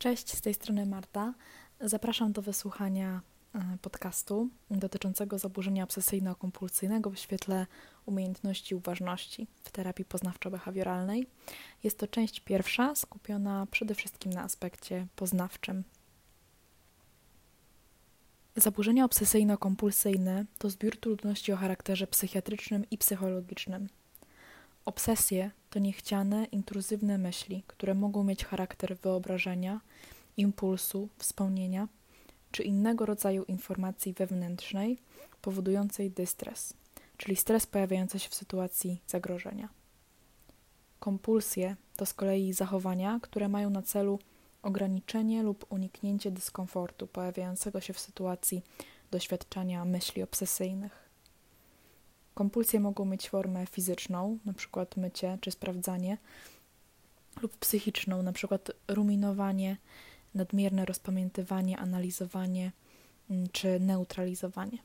Cześć, 0.00 0.36
z 0.36 0.40
tej 0.40 0.54
strony 0.54 0.86
Marta. 0.86 1.34
Zapraszam 1.80 2.32
do 2.32 2.42
wysłuchania 2.42 3.20
e, 3.54 3.78
podcastu 3.82 4.48
dotyczącego 4.70 5.38
zaburzenia 5.38 5.84
obsesyjno-kompulsyjnego 5.84 7.10
w 7.10 7.18
świetle 7.18 7.66
umiejętności 8.06 8.74
uważności 8.74 9.46
w 9.64 9.70
terapii 9.70 10.04
poznawczo-behawioralnej. 10.04 11.26
Jest 11.82 11.98
to 11.98 12.06
część 12.06 12.40
pierwsza, 12.40 12.94
skupiona 12.94 13.66
przede 13.70 13.94
wszystkim 13.94 14.32
na 14.32 14.42
aspekcie 14.42 15.06
poznawczym. 15.16 15.84
Zaburzenia 18.56 19.04
obsesyjno-kompulsyjne 19.04 20.44
to 20.58 20.70
zbiór 20.70 20.96
trudności 21.00 21.52
o 21.52 21.56
charakterze 21.56 22.06
psychiatrycznym 22.06 22.84
i 22.90 22.98
psychologicznym. 22.98 23.88
Obsesje 24.84 25.50
to 25.70 25.78
niechciane, 25.78 26.44
intruzywne 26.44 27.18
myśli, 27.18 27.62
które 27.66 27.94
mogą 27.94 28.24
mieć 28.24 28.44
charakter 28.44 28.96
wyobrażenia, 28.96 29.80
impulsu, 30.36 31.08
wspomnienia 31.18 31.88
czy 32.52 32.62
innego 32.62 33.06
rodzaju 33.06 33.44
informacji 33.44 34.12
wewnętrznej 34.12 34.98
powodującej 35.42 36.10
dystres, 36.10 36.74
czyli 37.16 37.36
stres 37.36 37.66
pojawiający 37.66 38.18
się 38.18 38.28
w 38.28 38.34
sytuacji 38.34 39.00
zagrożenia. 39.06 39.68
Kompulsje 40.98 41.76
to 41.96 42.06
z 42.06 42.14
kolei 42.14 42.52
zachowania, 42.52 43.20
które 43.22 43.48
mają 43.48 43.70
na 43.70 43.82
celu 43.82 44.18
ograniczenie 44.62 45.42
lub 45.42 45.66
uniknięcie 45.72 46.30
dyskomfortu 46.30 47.06
pojawiającego 47.06 47.80
się 47.80 47.92
w 47.92 47.98
sytuacji 48.00 48.62
doświadczania 49.10 49.84
myśli 49.84 50.22
obsesyjnych. 50.22 50.99
Kompulsje 52.40 52.80
mogą 52.80 53.04
mieć 53.04 53.28
formę 53.28 53.66
fizyczną, 53.66 54.38
np. 54.46 54.86
mycie 54.96 55.38
czy 55.40 55.50
sprawdzanie, 55.50 56.18
lub 57.42 57.56
psychiczną, 57.56 58.18
np. 58.20 58.58
ruminowanie, 58.88 59.76
nadmierne 60.34 60.84
rozpamiętywanie, 60.84 61.78
analizowanie 61.78 62.72
mm, 63.30 63.48
czy 63.52 63.80
neutralizowanie. 63.80 64.78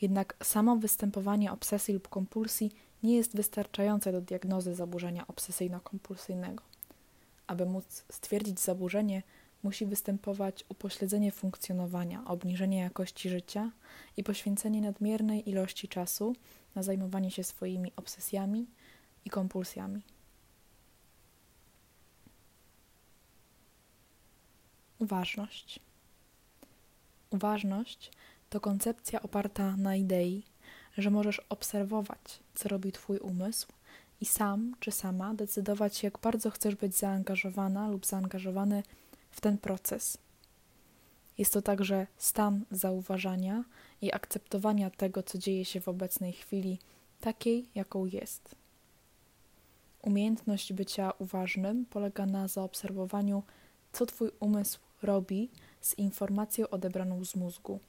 Jednak 0.00 0.36
samo 0.42 0.76
występowanie 0.76 1.52
obsesji 1.52 1.94
lub 1.94 2.08
kompulsji 2.08 2.72
nie 3.02 3.16
jest 3.16 3.36
wystarczające 3.36 4.12
do 4.12 4.20
diagnozy 4.20 4.74
zaburzenia 4.74 5.26
obsesyjno-kompulsyjnego. 5.26 6.62
Aby 7.46 7.66
móc 7.66 8.04
stwierdzić 8.12 8.60
zaburzenie, 8.60 9.22
musi 9.62 9.86
występować 9.86 10.64
upośledzenie 10.68 11.32
funkcjonowania, 11.32 12.24
obniżenie 12.24 12.78
jakości 12.78 13.30
życia 13.30 13.70
i 14.16 14.24
poświęcenie 14.24 14.80
nadmiernej 14.80 15.48
ilości 15.50 15.88
czasu 15.88 16.36
na 16.74 16.82
zajmowanie 16.82 17.30
się 17.30 17.44
swoimi 17.44 17.92
obsesjami 17.96 18.66
i 19.24 19.30
kompulsjami. 19.30 20.02
Uważność. 24.98 25.80
Uważność 27.30 28.10
to 28.50 28.60
koncepcja 28.60 29.22
oparta 29.22 29.76
na 29.76 29.96
idei, 29.96 30.42
że 30.98 31.10
możesz 31.10 31.38
obserwować, 31.48 32.40
co 32.54 32.68
robi 32.68 32.92
Twój 32.92 33.18
umysł 33.18 33.68
i 34.20 34.26
sam 34.26 34.76
czy 34.80 34.92
sama 34.92 35.34
decydować, 35.34 36.02
jak 36.02 36.18
bardzo 36.18 36.50
chcesz 36.50 36.74
być 36.74 36.96
zaangażowana 36.96 37.88
lub 37.88 38.06
zaangażowany 38.06 38.82
w 38.82 39.05
ten 39.40 39.58
proces. 39.58 40.18
Jest 41.38 41.52
to 41.52 41.62
także 41.62 42.06
stan 42.16 42.64
zauważania 42.70 43.64
i 44.02 44.12
akceptowania 44.12 44.90
tego, 44.90 45.22
co 45.22 45.38
dzieje 45.38 45.64
się 45.64 45.80
w 45.80 45.88
obecnej 45.88 46.32
chwili, 46.32 46.78
takiej, 47.20 47.68
jaką 47.74 48.04
jest. 48.04 48.54
Umiejętność 50.02 50.72
bycia 50.72 51.12
uważnym 51.18 51.86
polega 51.86 52.26
na 52.26 52.48
zaobserwowaniu, 52.48 53.42
co 53.92 54.06
Twój 54.06 54.30
umysł 54.40 54.78
robi 55.02 55.50
z 55.80 55.98
informacją 55.98 56.68
odebraną 56.68 57.24
z 57.24 57.36
mózgu, 57.36 57.80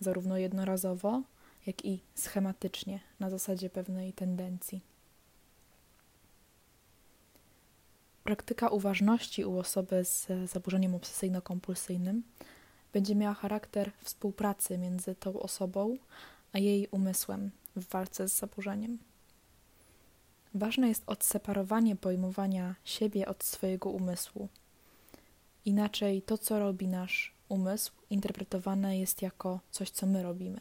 zarówno 0.00 0.36
jednorazowo, 0.36 1.22
jak 1.66 1.84
i 1.84 2.00
schematycznie, 2.14 3.00
na 3.20 3.30
zasadzie 3.30 3.70
pewnej 3.70 4.12
tendencji. 4.12 4.80
Praktyka 8.28 8.68
uważności 8.68 9.44
u 9.44 9.58
osoby 9.58 10.04
z 10.04 10.28
zaburzeniem 10.50 10.92
obsesyjno-kompulsyjnym 10.94 12.22
będzie 12.92 13.14
miała 13.14 13.34
charakter 13.34 13.90
współpracy 14.02 14.78
między 14.78 15.14
tą 15.14 15.40
osobą 15.40 15.96
a 16.52 16.58
jej 16.58 16.88
umysłem 16.90 17.50
w 17.76 17.88
walce 17.88 18.28
z 18.28 18.38
zaburzeniem. 18.38 18.98
Ważne 20.54 20.88
jest 20.88 21.02
odseparowanie 21.06 21.96
pojmowania 21.96 22.74
siebie 22.84 23.28
od 23.28 23.44
swojego 23.44 23.90
umysłu. 23.90 24.48
Inaczej 25.64 26.22
to, 26.22 26.38
co 26.38 26.58
robi 26.58 26.88
nasz 26.88 27.34
umysł, 27.48 27.92
interpretowane 28.10 28.98
jest 28.98 29.22
jako 29.22 29.60
coś, 29.70 29.90
co 29.90 30.06
my 30.06 30.22
robimy. 30.22 30.60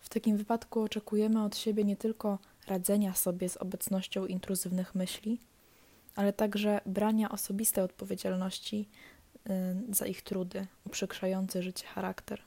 W 0.00 0.08
takim 0.08 0.36
wypadku 0.36 0.80
oczekujemy 0.80 1.44
od 1.44 1.56
siebie 1.56 1.84
nie 1.84 1.96
tylko 1.96 2.38
radzenia 2.66 3.14
sobie 3.14 3.48
z 3.48 3.56
obecnością 3.56 4.26
intruzywnych 4.26 4.94
myśli, 4.94 5.38
ale 6.16 6.32
także 6.32 6.80
brania 6.86 7.30
osobistej 7.30 7.84
odpowiedzialności 7.84 8.88
y, 9.90 9.94
za 9.94 10.06
ich 10.06 10.22
trudy, 10.22 10.66
uprzykrzający 10.84 11.62
życie 11.62 11.86
charakter. 11.86 12.42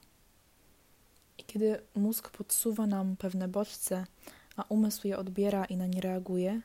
I 1.38 1.44
kiedy 1.44 1.82
mózg 1.96 2.30
podsuwa 2.30 2.88
nam 2.88 3.16
pewne 3.16 3.48
bodźce, 3.48 4.06
a 4.56 4.64
umysł 4.70 5.08
je 5.08 5.18
odbiera 5.18 5.66
i 5.66 5.78
na 5.78 5.88
nie 5.88 6.02
reaguje, 6.02 6.62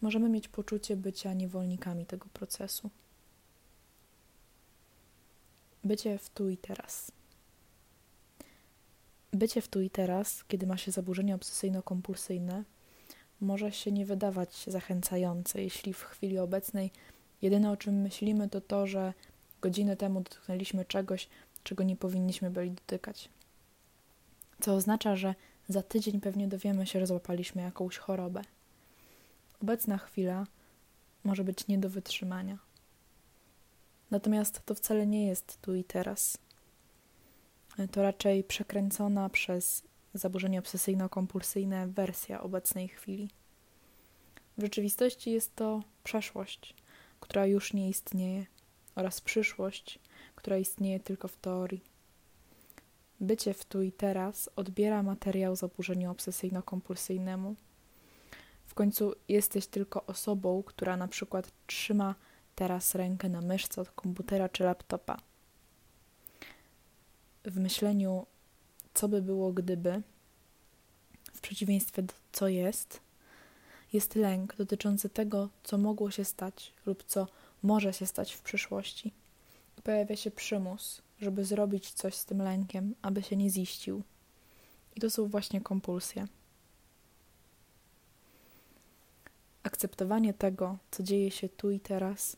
możemy 0.00 0.28
mieć 0.28 0.48
poczucie 0.48 0.96
bycia 0.96 1.32
niewolnikami 1.32 2.06
tego 2.06 2.26
procesu. 2.32 2.90
Bycie 5.84 6.18
w 6.18 6.30
tu 6.30 6.48
i 6.48 6.56
teraz. 6.56 7.12
Bycie 9.32 9.60
w 9.60 9.68
tu 9.68 9.80
i 9.80 9.90
teraz, 9.90 10.44
kiedy 10.44 10.66
ma 10.66 10.76
się 10.76 10.92
zaburzenie 10.92 11.34
obsesyjno-kompulsyjne, 11.36 12.64
może 13.40 13.72
się 13.72 13.92
nie 13.92 14.06
wydawać 14.06 14.64
zachęcające, 14.66 15.62
jeśli 15.62 15.92
w 15.92 16.02
chwili 16.02 16.38
obecnej 16.38 16.90
jedyne 17.42 17.70
o 17.70 17.76
czym 17.76 17.94
myślimy 17.94 18.48
to 18.48 18.60
to, 18.60 18.86
że 18.86 19.14
godzinę 19.60 19.96
temu 19.96 20.20
dotknęliśmy 20.20 20.84
czegoś, 20.84 21.28
czego 21.64 21.82
nie 21.84 21.96
powinniśmy 21.96 22.50
byli 22.50 22.70
dotykać. 22.70 23.28
Co 24.60 24.74
oznacza, 24.74 25.16
że 25.16 25.34
za 25.68 25.82
tydzień 25.82 26.20
pewnie 26.20 26.48
dowiemy 26.48 26.86
się, 26.86 27.00
że 27.00 27.06
złapaliśmy 27.06 27.62
jakąś 27.62 27.96
chorobę. 27.96 28.42
Obecna 29.62 29.98
chwila 29.98 30.46
może 31.24 31.44
być 31.44 31.68
nie 31.68 31.78
do 31.78 31.90
wytrzymania. 31.90 32.58
Natomiast 34.10 34.62
to 34.66 34.74
wcale 34.74 35.06
nie 35.06 35.26
jest 35.26 35.58
tu 35.62 35.74
i 35.74 35.84
teraz. 35.84 36.38
To 37.92 38.02
raczej 38.02 38.44
przekręcona 38.44 39.28
przez 39.28 39.82
zaburzenie 40.14 40.62
obsesyjno-kompulsyjne 40.62 41.88
wersja 41.88 42.42
obecnej 42.42 42.88
chwili. 42.88 43.30
W 44.58 44.62
rzeczywistości 44.62 45.30
jest 45.30 45.56
to 45.56 45.82
przeszłość, 46.04 46.74
która 47.20 47.46
już 47.46 47.72
nie 47.72 47.88
istnieje, 47.88 48.46
oraz 48.94 49.20
przyszłość, 49.20 49.98
która 50.34 50.58
istnieje 50.58 51.00
tylko 51.00 51.28
w 51.28 51.36
teorii. 51.36 51.84
Bycie 53.20 53.54
w 53.54 53.64
tu 53.64 53.82
i 53.82 53.92
teraz 53.92 54.50
odbiera 54.56 55.02
materiał 55.02 55.56
zaburzeniu 55.56 56.10
obsesyjno-kompulsyjnemu. 56.12 57.54
W 58.66 58.74
końcu 58.74 59.14
jesteś 59.28 59.66
tylko 59.66 60.06
osobą, 60.06 60.62
która 60.62 60.96
na 60.96 61.08
przykład 61.08 61.52
trzyma 61.66 62.14
teraz 62.54 62.94
rękę 62.94 63.28
na 63.28 63.40
myszce 63.40 63.80
od 63.80 63.90
komputera 63.90 64.48
czy 64.48 64.64
laptopa. 64.64 65.16
W 67.44 67.56
myśleniu 67.56 68.26
co 69.00 69.08
by 69.08 69.22
było 69.22 69.52
gdyby, 69.52 70.02
w 71.34 71.40
przeciwieństwie 71.40 72.02
do 72.02 72.14
co 72.32 72.48
jest, 72.48 73.00
jest 73.92 74.14
lęk 74.14 74.56
dotyczący 74.56 75.08
tego, 75.08 75.48
co 75.62 75.78
mogło 75.78 76.10
się 76.10 76.24
stać 76.24 76.72
lub 76.86 77.04
co 77.04 77.26
może 77.62 77.92
się 77.92 78.06
stać 78.06 78.32
w 78.32 78.42
przyszłości. 78.42 79.12
Pojawia 79.84 80.16
się 80.16 80.30
przymus, 80.30 81.02
żeby 81.20 81.44
zrobić 81.44 81.92
coś 81.92 82.14
z 82.14 82.24
tym 82.24 82.42
lękiem, 82.42 82.94
aby 83.02 83.22
się 83.22 83.36
nie 83.36 83.50
ziścił. 83.50 84.02
I 84.96 85.00
to 85.00 85.10
są 85.10 85.28
właśnie 85.28 85.60
kompulsje. 85.60 86.26
Akceptowanie 89.62 90.34
tego, 90.34 90.78
co 90.90 91.02
dzieje 91.02 91.30
się 91.30 91.48
tu 91.48 91.70
i 91.70 91.80
teraz, 91.80 92.36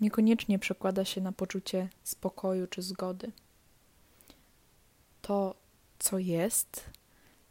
niekoniecznie 0.00 0.58
przekłada 0.58 1.04
się 1.04 1.20
na 1.20 1.32
poczucie 1.32 1.88
spokoju 2.04 2.66
czy 2.66 2.82
zgody 2.82 3.32
to, 5.28 5.54
co 5.98 6.18
jest, 6.18 6.84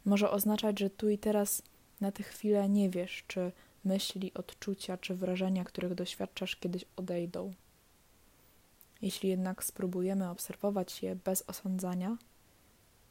może 0.04 0.30
oznaczać, 0.30 0.78
że 0.78 0.90
tu 0.90 1.08
i 1.08 1.18
teraz 1.18 1.62
na 2.00 2.12
tę 2.12 2.22
chwilę 2.22 2.68
nie 2.68 2.90
wiesz, 2.90 3.24
czy 3.26 3.52
myśli, 3.84 4.34
odczucia 4.34 4.96
czy 4.96 5.14
wrażenia, 5.14 5.64
których 5.64 5.94
doświadczasz, 5.94 6.56
kiedyś 6.56 6.84
odejdą. 6.96 7.52
Jeśli 9.02 9.28
jednak 9.28 9.64
spróbujemy 9.64 10.30
obserwować 10.30 11.02
je 11.02 11.16
bez 11.16 11.44
osądzania, 11.46 12.16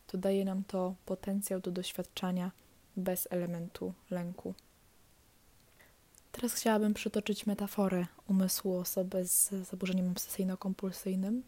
to 0.07 0.17
daje 0.17 0.45
nam 0.45 0.63
to 0.63 0.95
potencjał 1.05 1.59
do 1.59 1.71
doświadczania 1.71 2.51
bez 2.97 3.27
elementu 3.31 3.93
lęku. 4.09 4.53
Teraz 6.31 6.53
chciałabym 6.53 6.93
przytoczyć 6.93 7.45
metaforę 7.45 8.05
umysłu 8.27 8.77
osoby 8.77 9.25
z 9.25 9.49
zaburzeniem 9.49 10.13
obsesyjno-kompulsyjnym 10.13 11.41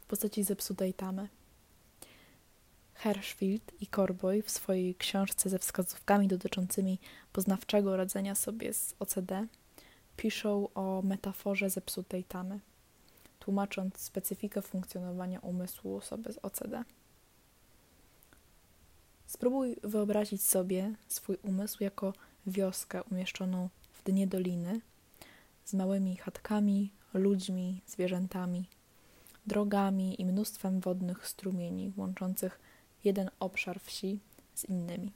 w 0.00 0.06
postaci 0.06 0.44
zepsutej 0.44 0.94
tamy. 0.94 1.28
Hershfield 2.98 3.72
i 3.80 3.86
Corboy 3.86 4.42
w 4.42 4.50
swojej 4.50 4.94
książce 4.94 5.50
ze 5.50 5.58
wskazówkami 5.58 6.28
dotyczącymi 6.28 6.98
poznawczego 7.32 7.96
radzenia 7.96 8.34
sobie 8.34 8.72
z 8.72 8.94
OCD 8.98 9.46
piszą 10.16 10.68
o 10.74 11.02
metaforze 11.02 11.70
zepsutej 11.70 12.24
tamy, 12.24 12.60
tłumacząc 13.38 13.98
specyfikę 13.98 14.62
funkcjonowania 14.62 15.40
umysłu 15.40 15.96
osoby 15.96 16.32
z 16.32 16.38
OCD. 16.38 16.84
Spróbuj 19.26 19.76
wyobrazić 19.82 20.42
sobie 20.42 20.94
swój 21.08 21.36
umysł 21.42 21.84
jako 21.84 22.12
wioskę 22.46 23.02
umieszczoną 23.02 23.68
w 23.92 24.02
dnie 24.02 24.26
doliny 24.26 24.80
z 25.64 25.74
małymi 25.74 26.16
chatkami, 26.16 26.90
ludźmi, 27.14 27.80
zwierzętami, 27.86 28.64
drogami 29.46 30.20
i 30.20 30.24
mnóstwem 30.24 30.80
wodnych 30.80 31.28
strumieni 31.28 31.92
łączących 31.96 32.67
jeden 33.04 33.30
obszar 33.40 33.80
wsi 33.80 34.20
z 34.54 34.64
innymi. 34.64 35.12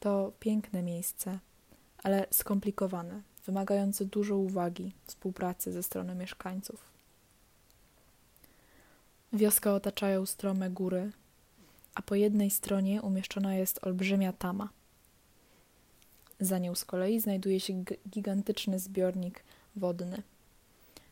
To 0.00 0.32
piękne 0.40 0.82
miejsce, 0.82 1.38
ale 2.02 2.26
skomplikowane, 2.30 3.22
wymagające 3.46 4.04
dużo 4.04 4.36
uwagi, 4.36 4.92
współpracy 5.06 5.72
ze 5.72 5.82
strony 5.82 6.14
mieszkańców. 6.14 6.98
Wioskę 9.32 9.72
otaczają 9.72 10.26
strome 10.26 10.70
góry, 10.70 11.12
a 11.94 12.02
po 12.02 12.14
jednej 12.14 12.50
stronie 12.50 13.02
umieszczona 13.02 13.54
jest 13.54 13.86
olbrzymia 13.86 14.32
tama. 14.32 14.68
Za 16.40 16.58
nią 16.58 16.74
z 16.74 16.84
kolei 16.84 17.20
znajduje 17.20 17.60
się 17.60 17.84
gigantyczny 18.08 18.78
zbiornik 18.78 19.44
wodny. 19.76 20.22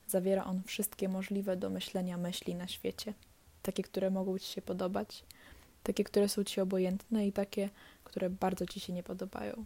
Zawiera 0.08 0.44
on 0.44 0.62
wszystkie 0.62 1.08
możliwe 1.08 1.56
do 1.56 1.70
myślenia 1.70 2.16
myśli 2.16 2.54
na 2.54 2.68
świecie. 2.68 3.14
Takie, 3.66 3.82
które 3.82 4.10
mogą 4.10 4.38
Ci 4.38 4.52
się 4.52 4.62
podobać, 4.62 5.24
takie, 5.82 6.04
które 6.04 6.28
są 6.28 6.44
Ci 6.44 6.60
obojętne 6.60 7.26
i 7.26 7.32
takie, 7.32 7.70
które 8.04 8.30
bardzo 8.30 8.66
Ci 8.66 8.80
się 8.80 8.92
nie 8.92 9.02
podobają. 9.02 9.64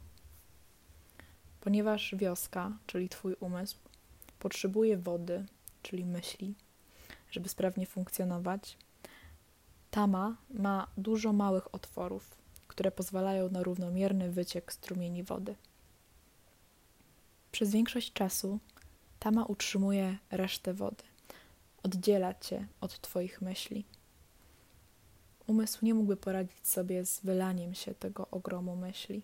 Ponieważ 1.61 2.14
wioska, 2.14 2.73
czyli 2.87 3.08
Twój 3.08 3.35
umysł, 3.41 3.76
potrzebuje 4.38 4.97
wody, 4.97 5.44
czyli 5.82 6.05
myśli, 6.05 6.55
żeby 7.31 7.49
sprawnie 7.49 7.87
funkcjonować, 7.87 8.76
tama 9.91 10.37
ma 10.50 10.87
dużo 10.96 11.32
małych 11.32 11.75
otworów, 11.75 12.37
które 12.69 12.91
pozwalają 12.91 13.50
na 13.50 13.62
równomierny 13.62 14.31
wyciek 14.31 14.73
strumieni 14.73 15.23
wody. 15.23 15.55
Przez 17.53 17.70
większość 17.70 18.12
czasu 18.12 18.58
tama 19.19 19.44
utrzymuje 19.44 20.19
resztę 20.31 20.75
wody, 20.75 21.05
oddziela 21.82 22.35
cię 22.35 22.67
od 22.81 23.00
Twoich 23.00 23.43
myśli. 23.43 23.85
Umysł 25.50 25.85
nie 25.85 25.94
mógłby 25.94 26.17
poradzić 26.17 26.69
sobie 26.69 27.06
z 27.06 27.20
wylaniem 27.20 27.75
się 27.75 27.94
tego 27.94 28.26
ogromu 28.31 28.76
myśli. 28.76 29.23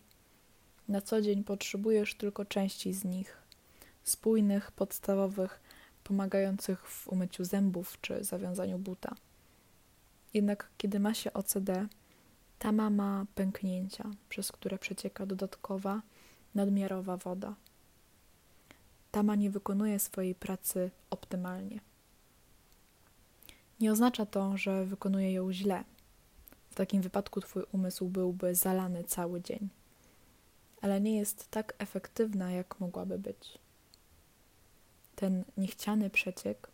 Na 0.89 1.01
co 1.01 1.21
dzień 1.21 1.45
potrzebujesz 1.45 2.15
tylko 2.15 2.45
części 2.45 2.93
z 2.93 3.05
nich, 3.05 3.37
spójnych, 4.05 4.73
podstawowych, 4.73 5.61
pomagających 6.05 6.89
w 6.89 7.09
umyciu 7.09 7.45
zębów 7.45 7.99
czy 8.01 8.25
zawiązaniu 8.25 8.79
buta. 8.79 9.15
Jednak 10.35 10.69
kiedy 10.79 11.01
ma 11.01 11.15
się 11.15 11.33
OCD, 11.33 11.87
Tama 12.59 12.91
ma 12.91 13.27
pęknięcia, 13.35 14.11
przez 14.29 14.53
które 14.53 14.79
przecieka 14.79 15.27
dodatkowa, 15.27 16.03
nadmiarowa 16.55 17.17
woda. 17.17 17.55
Tama 19.11 19.35
nie 19.35 19.51
wykonuje 19.51 19.99
swojej 19.99 20.35
pracy 20.35 20.91
optymalnie. 21.11 21.81
Nie 23.81 23.93
oznacza 23.93 24.27
to, 24.27 24.57
że 24.57 24.85
wykonuje 24.85 25.33
ją 25.33 25.53
źle. 25.53 25.85
Takim 26.77 27.03
wypadku 27.03 27.41
Twój 27.41 27.63
umysł 27.73 28.09
byłby 28.09 28.55
zalany 28.55 29.05
cały 29.05 29.41
dzień, 29.41 29.69
ale 30.83 31.01
nie 31.01 31.17
jest 31.17 31.51
tak 31.51 31.75
efektywna, 31.79 32.51
jak 32.51 32.81
mogłaby 32.81 33.19
być. 33.19 33.59
Ten 35.15 35.45
niechciany 35.57 36.11
przeciek 36.11 36.71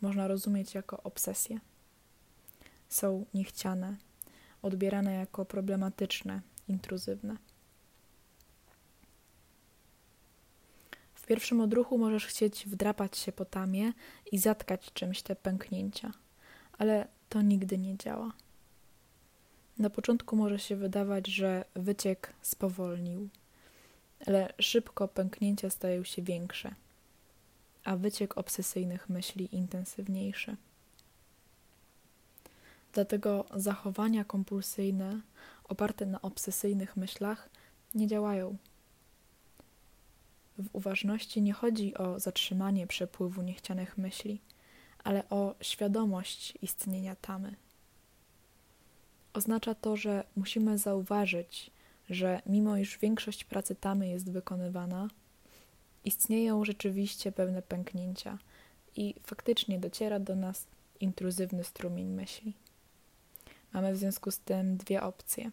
można 0.00 0.28
rozumieć 0.28 0.74
jako 0.74 1.02
obsesję. 1.02 1.60
Są 2.88 3.24
niechciane, 3.34 3.96
odbierane 4.62 5.14
jako 5.14 5.44
problematyczne, 5.44 6.40
intruzywne. 6.68 7.36
W 11.14 11.26
pierwszym 11.26 11.60
odruchu 11.60 11.98
możesz 11.98 12.26
chcieć 12.26 12.66
wdrapać 12.66 13.18
się 13.18 13.32
po 13.32 13.44
tamie 13.44 13.92
i 14.32 14.38
zatkać 14.38 14.92
czymś 14.92 15.22
te 15.22 15.36
pęknięcia, 15.36 16.12
ale 16.78 17.08
to 17.28 17.42
nigdy 17.42 17.78
nie 17.78 17.96
działa. 17.96 18.32
Na 19.78 19.90
początku 19.90 20.36
może 20.36 20.58
się 20.58 20.76
wydawać, 20.76 21.26
że 21.26 21.64
wyciek 21.74 22.32
spowolnił, 22.42 23.28
ale 24.26 24.52
szybko 24.58 25.08
pęknięcia 25.08 25.70
stają 25.70 26.04
się 26.04 26.22
większe, 26.22 26.74
a 27.84 27.96
wyciek 27.96 28.38
obsesyjnych 28.38 29.08
myśli 29.08 29.54
intensywniejszy. 29.54 30.56
Dlatego 32.92 33.44
zachowania 33.54 34.24
kompulsyjne 34.24 35.20
oparte 35.64 36.06
na 36.06 36.22
obsesyjnych 36.22 36.96
myślach 36.96 37.48
nie 37.94 38.06
działają. 38.06 38.56
W 40.58 40.68
uważności 40.72 41.42
nie 41.42 41.52
chodzi 41.52 41.94
o 41.94 42.20
zatrzymanie 42.20 42.86
przepływu 42.86 43.42
niechcianych 43.42 43.98
myśli, 43.98 44.40
ale 45.04 45.28
o 45.28 45.54
świadomość 45.60 46.58
istnienia 46.62 47.16
tamy. 47.16 47.63
Oznacza 49.34 49.74
to, 49.74 49.96
że 49.96 50.24
musimy 50.36 50.78
zauważyć, 50.78 51.70
że 52.10 52.42
mimo 52.46 52.76
iż 52.76 52.98
większość 52.98 53.44
pracy 53.44 53.74
tamy 53.74 54.08
jest 54.08 54.30
wykonywana, 54.30 55.08
istnieją 56.04 56.64
rzeczywiście 56.64 57.32
pewne 57.32 57.62
pęknięcia 57.62 58.38
i 58.96 59.14
faktycznie 59.22 59.78
dociera 59.78 60.20
do 60.20 60.36
nas 60.36 60.66
intruzywny 61.00 61.64
strumień 61.64 62.06
myśli. 62.06 62.54
Mamy 63.72 63.92
w 63.92 63.98
związku 63.98 64.30
z 64.30 64.38
tym 64.38 64.76
dwie 64.76 65.02
opcje. 65.02 65.50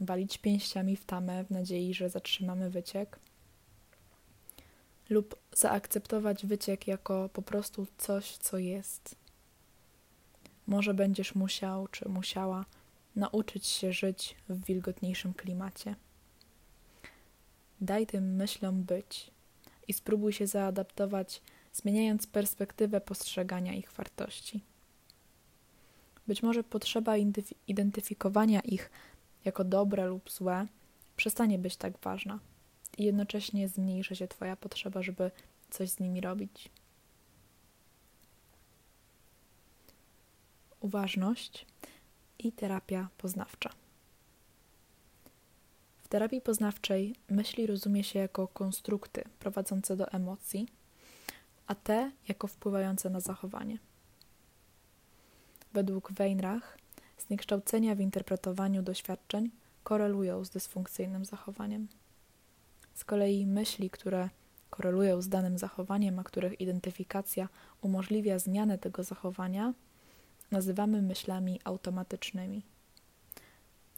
Walić 0.00 0.38
pięściami 0.38 0.96
w 0.96 1.04
tamę 1.04 1.44
w 1.44 1.50
nadziei, 1.50 1.94
że 1.94 2.10
zatrzymamy 2.10 2.70
wyciek, 2.70 3.18
lub 5.10 5.36
zaakceptować 5.52 6.46
wyciek 6.46 6.86
jako 6.86 7.28
po 7.32 7.42
prostu 7.42 7.86
coś, 7.98 8.36
co 8.36 8.58
jest. 8.58 9.25
Może 10.66 10.94
będziesz 10.94 11.34
musiał 11.34 11.88
czy 11.88 12.08
musiała 12.08 12.64
nauczyć 13.16 13.66
się 13.66 13.92
żyć 13.92 14.36
w 14.48 14.64
wilgotniejszym 14.64 15.34
klimacie. 15.34 15.94
Daj 17.80 18.06
tym 18.06 18.36
myślom 18.36 18.82
być 18.82 19.30
i 19.88 19.92
spróbuj 19.92 20.32
się 20.32 20.46
zaadaptować, 20.46 21.42
zmieniając 21.72 22.26
perspektywę 22.26 23.00
postrzegania 23.00 23.74
ich 23.74 23.92
wartości. 23.92 24.60
Być 26.26 26.42
może 26.42 26.64
potrzeba 26.64 27.14
identyfikowania 27.66 28.60
ich 28.60 28.90
jako 29.44 29.64
dobre 29.64 30.06
lub 30.06 30.30
złe 30.30 30.66
przestanie 31.16 31.58
być 31.58 31.76
tak 31.76 31.98
ważna 31.98 32.38
i 32.98 33.04
jednocześnie 33.04 33.68
zmniejszy 33.68 34.16
się 34.16 34.28
Twoja 34.28 34.56
potrzeba, 34.56 35.02
żeby 35.02 35.30
coś 35.70 35.90
z 35.90 36.00
nimi 36.00 36.20
robić. 36.20 36.70
Uważność 40.80 41.66
i 42.38 42.52
terapia 42.52 43.08
poznawcza. 43.18 43.70
W 45.98 46.08
terapii 46.08 46.40
poznawczej 46.40 47.14
myśli 47.30 47.66
rozumie 47.66 48.04
się 48.04 48.18
jako 48.18 48.48
konstrukty 48.48 49.24
prowadzące 49.38 49.96
do 49.96 50.08
emocji, 50.08 50.68
a 51.66 51.74
te 51.74 52.10
jako 52.28 52.46
wpływające 52.46 53.10
na 53.10 53.20
zachowanie. 53.20 53.78
Według 55.72 56.12
Weinrach 56.12 56.78
zniekształcenia 57.18 57.94
w 57.94 58.00
interpretowaniu 58.00 58.82
doświadczeń 58.82 59.50
korelują 59.84 60.44
z 60.44 60.50
dysfunkcyjnym 60.50 61.24
zachowaniem. 61.24 61.88
Z 62.94 63.04
kolei 63.04 63.46
myśli, 63.46 63.90
które 63.90 64.28
korelują 64.70 65.22
z 65.22 65.28
danym 65.28 65.58
zachowaniem, 65.58 66.18
a 66.18 66.24
których 66.24 66.60
identyfikacja 66.60 67.48
umożliwia 67.80 68.38
zmianę 68.38 68.78
tego 68.78 69.02
zachowania, 69.04 69.74
nazywamy 70.50 71.02
myślami 71.02 71.60
automatycznymi. 71.64 72.62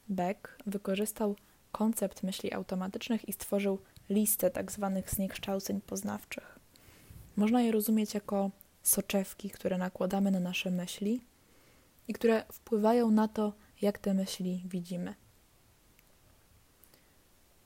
Beck 0.08 0.58
wykorzystał 0.66 1.36
koncept 1.72 2.22
myśli 2.22 2.52
automatycznych 2.52 3.28
i 3.28 3.32
stworzył 3.32 3.78
listę 4.10 4.50
tzw. 4.50 4.92
Tak 4.94 5.10
zniekształceń 5.10 5.80
poznawczych. 5.80 6.58
Można 7.36 7.62
je 7.62 7.72
rozumieć 7.72 8.14
jako 8.14 8.50
soczewki, 8.82 9.50
które 9.50 9.78
nakładamy 9.78 10.30
na 10.30 10.40
nasze 10.40 10.70
myśli 10.70 11.20
i 12.08 12.12
które 12.12 12.44
wpływają 12.52 13.10
na 13.10 13.28
to, 13.28 13.52
jak 13.82 13.98
te 13.98 14.14
myśli 14.14 14.62
widzimy. 14.66 15.14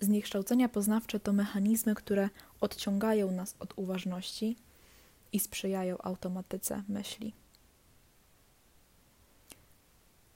Zniekształcenia 0.01 0.69
poznawcze 0.69 1.21
to 1.21 1.33
mechanizmy, 1.33 1.95
które 1.95 2.29
odciągają 2.61 3.31
nas 3.31 3.57
od 3.59 3.73
uważności 3.77 4.57
i 5.33 5.41
sprzyjają 5.41 5.99
automatyce 5.99 6.83
myśli. 6.89 7.35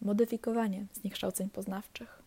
Modyfikowanie 0.07 0.87
zniekształceń 0.93 1.51
poznawczych. 1.51 2.23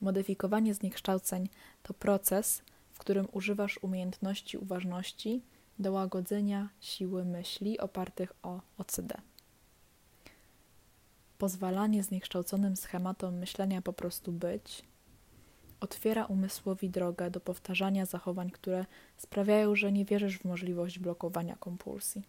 Modyfikowanie 0.00 0.74
zniekształceń 0.74 1.48
to 1.82 1.94
proces, 1.94 2.62
w 2.92 2.98
którym 2.98 3.28
używasz 3.32 3.78
umiejętności 3.82 4.58
uważności 4.58 5.42
do 5.78 5.92
łagodzenia 5.92 6.68
siły 6.80 7.24
myśli 7.24 7.78
opartych 7.78 8.32
o 8.42 8.60
OCD. 8.78 9.14
Pozwalanie 11.38 12.02
zniekształconym 12.02 12.76
schematom 12.76 13.34
myślenia 13.38 13.82
po 13.82 13.92
prostu 13.92 14.32
być 14.32 14.82
otwiera 15.80 16.24
umysłowi 16.24 16.90
drogę 16.90 17.30
do 17.30 17.40
powtarzania 17.40 18.06
zachowań, 18.06 18.50
które 18.50 18.86
sprawiają, 19.16 19.76
że 19.76 19.92
nie 19.92 20.04
wierzysz 20.04 20.38
w 20.38 20.44
możliwość 20.44 20.98
blokowania 20.98 21.56
kompulsji. 21.56 22.22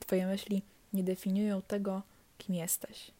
Twoje 0.00 0.26
myśli 0.26 0.62
nie 0.92 1.04
definiują 1.04 1.62
tego, 1.62 2.02
kim 2.38 2.54
jesteś. 2.54 3.10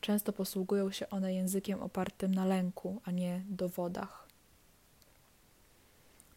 Często 0.00 0.32
posługują 0.32 0.90
się 0.90 1.10
one 1.10 1.34
językiem 1.34 1.82
opartym 1.82 2.34
na 2.34 2.44
lęku, 2.44 3.00
a 3.04 3.10
nie 3.10 3.42
dowodach. 3.48 4.28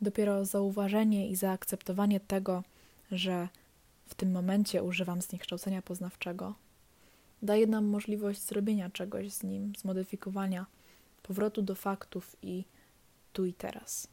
Dopiero 0.02 0.46
zauważenie 0.46 1.30
i 1.30 1.36
zaakceptowanie 1.36 2.20
tego, 2.20 2.64
że 3.12 3.48
w 4.08 4.16
tym 4.16 4.32
momencie 4.32 4.84
używam 4.84 5.22
zniekształcenia 5.22 5.82
poznawczego, 5.82 6.54
daje 7.42 7.68
nam 7.68 7.86
możliwość 7.86 8.42
zrobienia 8.42 8.90
czegoś 8.90 9.34
z 9.34 9.44
nim, 9.44 9.74
zmodyfikowania, 9.78 10.66
powrotu 11.24 11.62
do 11.62 11.76
faktów 11.76 12.36
i 12.42 12.64
tu 13.34 13.46
i 13.46 13.54
teraz. 13.54 14.08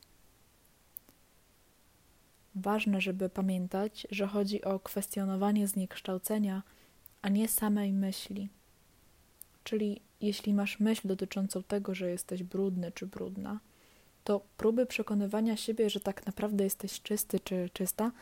Ważne, 2.54 3.00
żeby 3.00 3.28
pamiętać, 3.28 4.06
że 4.10 4.26
chodzi 4.26 4.64
o 4.64 4.80
kwestionowanie 4.80 5.68
zniekształcenia, 5.68 6.62
a 7.22 7.28
nie 7.28 7.48
samej 7.48 7.92
myśli. 7.92 8.48
Czyli 9.64 10.00
jeśli 10.20 10.54
masz 10.54 10.80
myśl 10.80 11.08
dotyczącą 11.08 11.62
tego, 11.62 11.94
że 11.94 12.10
jesteś 12.10 12.42
brudny 12.42 12.92
czy 12.92 13.06
brudna, 13.06 13.60
to 14.24 14.40
próby 14.56 14.86
przekonywania 14.86 15.56
siebie, 15.56 15.90
że 15.90 16.00
tak 16.00 16.26
naprawdę 16.26 16.64
jesteś 16.64 17.02
czysty 17.02 17.40
czy 17.40 17.70
czysta, 17.72 18.12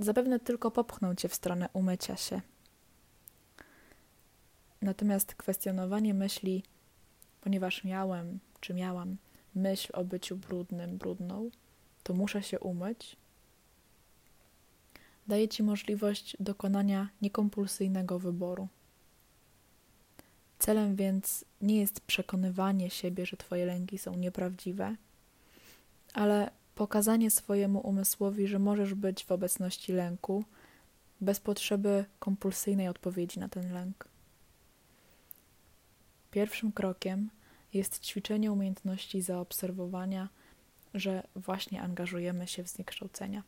zapewne 0.00 0.40
tylko 0.40 0.70
popchną 0.70 1.14
cię 1.14 1.28
w 1.28 1.34
stronę 1.34 1.68
umycia 1.72 2.16
się. 2.16 2.40
Natomiast 4.82 5.34
kwestionowanie 5.34 6.14
myśli, 6.14 6.62
ponieważ 7.40 7.84
miałem 7.84 8.38
czy 8.60 8.74
miałam 8.74 9.16
myśl 9.54 9.92
o 9.92 10.04
byciu 10.04 10.36
brudnym, 10.36 10.98
brudną, 10.98 11.50
to 12.02 12.14
muszę 12.14 12.42
się 12.42 12.60
umyć, 12.60 13.16
daje 15.26 15.48
ci 15.48 15.62
możliwość 15.62 16.36
dokonania 16.40 17.08
niekompulsyjnego 17.22 18.18
wyboru. 18.18 18.68
Celem 20.58 20.96
więc 20.96 21.44
nie 21.60 21.76
jest 21.76 22.00
przekonywanie 22.00 22.90
siebie, 22.90 23.26
że 23.26 23.36
Twoje 23.36 23.66
lęki 23.66 23.98
są 23.98 24.16
nieprawdziwe, 24.16 24.96
ale 26.14 26.50
pokazanie 26.74 27.30
swojemu 27.30 27.80
umysłowi, 27.80 28.46
że 28.46 28.58
możesz 28.58 28.94
być 28.94 29.24
w 29.24 29.32
obecności 29.32 29.92
lęku 29.92 30.44
bez 31.20 31.40
potrzeby 31.40 32.04
kompulsyjnej 32.18 32.88
odpowiedzi 32.88 33.40
na 33.40 33.48
ten 33.48 33.72
lęk. 33.72 34.08
Pierwszym 36.30 36.72
krokiem 36.72 37.30
jest 37.74 38.00
ćwiczenie 38.00 38.52
umiejętności 38.52 39.22
zaobserwowania, 39.22 40.28
że 40.94 41.22
właśnie 41.36 41.82
angażujemy 41.82 42.46
się 42.46 42.62
w 42.62 42.68
zniekształcenia. 42.68 43.42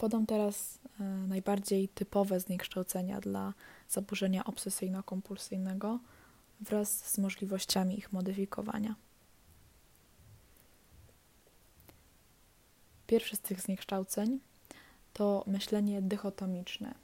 Podam 0.00 0.26
teraz 0.26 0.78
e, 1.00 1.04
najbardziej 1.04 1.88
typowe 1.88 2.40
zniekształcenia 2.40 3.20
dla 3.20 3.54
zaburzenia 3.88 4.44
obsesyjno-kompulsyjnego 4.44 5.98
wraz 6.60 7.12
z 7.12 7.18
możliwościami 7.18 7.98
ich 7.98 8.12
modyfikowania. 8.12 8.94
Pierwsze 13.06 13.36
z 13.36 13.40
tych 13.40 13.60
zniekształceń 13.60 14.40
to 15.12 15.44
myślenie 15.46 16.02
dychotomiczne, 16.02 16.94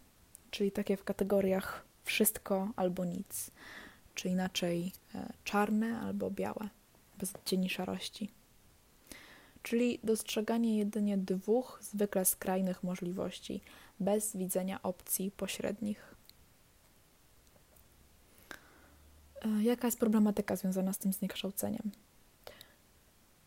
czyli 0.50 0.72
takie 0.72 0.96
w 0.96 1.04
kategoriach 1.04 1.84
wszystko 2.04 2.68
albo 2.76 3.04
nic, 3.04 3.50
czy 4.14 4.28
inaczej 4.28 4.92
e, 5.14 5.32
czarne 5.44 6.00
albo 6.00 6.30
białe, 6.30 6.68
bez 7.18 7.32
cieni 7.44 7.70
szarości. 7.70 8.35
Czyli 9.66 9.98
dostrzeganie 10.04 10.78
jedynie 10.78 11.18
dwóch 11.18 11.78
zwykle 11.82 12.24
skrajnych 12.24 12.82
możliwości, 12.82 13.60
bez 14.00 14.36
widzenia 14.36 14.82
opcji 14.82 15.30
pośrednich. 15.30 16.14
E, 19.42 19.62
jaka 19.62 19.88
jest 19.88 19.98
problematyka 19.98 20.56
związana 20.56 20.92
z 20.92 20.98
tym 20.98 21.12
zniekształceniem? 21.12 21.90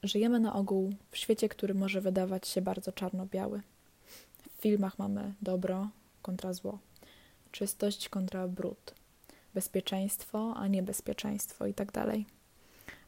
Żyjemy 0.04 0.40
na 0.40 0.54
ogół 0.54 0.94
w 1.12 1.18
świecie, 1.18 1.50
który 1.50 1.74
może 1.74 2.02
wydawać 2.02 2.48
się 2.48 2.62
bardzo 2.62 2.92
czarno-biały. 2.92 3.62
W 4.58 4.62
filmach 4.62 5.00
mamy 5.00 5.34
dobro 5.42 5.90
kontra 6.22 6.54
zło, 6.54 6.80
czystość 7.52 8.10
kontra 8.10 8.48
brud, 8.48 8.94
bezpieczeństwo, 9.54 10.54
a 10.56 10.68
niebezpieczeństwo 10.68 11.66
itd. 11.66 12.24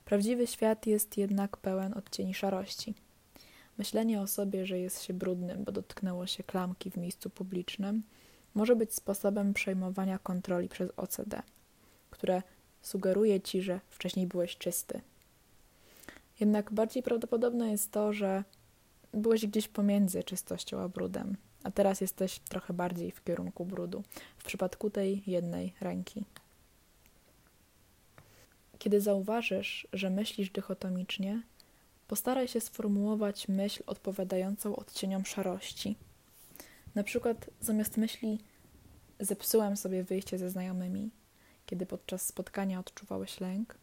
Prawdziwy 0.05 0.48
świat 0.48 0.88
jest 0.88 1.17
jednak 1.17 1.58
pełen 1.58 1.93
odcieni 1.93 2.34
szarości. 2.34 2.93
Myślenie 3.77 4.22
o 4.22 4.27
sobie, 4.27 4.65
że 4.65 4.79
jest 4.79 5.03
się 5.03 5.13
brudnym, 5.13 5.63
bo 5.63 5.72
dotknęło 5.72 6.27
się 6.27 6.43
klamki 6.43 6.91
w 6.91 6.98
miejscu 6.98 7.29
publicznym, 7.29 8.03
może 8.53 8.75
być 8.75 8.93
sposobem 8.93 9.53
przejmowania 9.53 10.20
kontroli 10.20 10.70
przez 10.70 10.91
OCD, 10.98 11.41
które 12.10 12.41
sugeruje 12.81 13.41
ci, 13.41 13.62
że 13.62 13.79
wcześniej 13.89 14.27
byłeś 14.27 14.58
czysty. 14.58 15.01
Jednak 16.39 16.72
bardziej 16.72 17.03
prawdopodobne 17.03 17.72
jest 17.72 17.91
to, 17.91 18.13
że 18.13 18.43
byłeś 19.13 19.46
gdzieś 19.46 19.67
pomiędzy 19.67 20.24
czystością 20.24 20.79
a 20.79 20.89
brudem, 20.89 21.38
a 21.63 21.72
teraz 21.72 22.01
jesteś 22.01 22.39
trochę 22.39 22.74
bardziej 22.74 23.12
w 23.12 23.24
kierunku 23.24 23.65
brudu, 23.65 24.03
w 24.38 24.43
przypadku 24.43 24.89
tej 24.89 25.24
jednej 25.27 25.74
ręki. 25.81 26.25
Kiedy 28.81 29.01
zauważysz, 29.01 29.88
że 29.93 30.09
myślisz 30.09 30.50
dychotomicznie, 30.50 31.41
postaraj 32.07 32.47
się 32.47 32.61
sformułować 32.61 33.47
myśl 33.47 33.83
odpowiadającą 33.88 34.75
odcieniom 34.75 35.25
szarości. 35.25 35.95
Na 36.95 37.03
przykład 37.03 37.50
zamiast 37.59 37.97
myśli 37.97 38.39
zepsułem 39.19 39.77
sobie 39.77 40.03
wyjście 40.03 40.38
ze 40.38 40.50
znajomymi, 40.50 41.09
kiedy 41.65 41.85
podczas 41.85 42.25
spotkania 42.25 42.79
odczuwałeś 42.79 43.39
lęk, 43.39 43.77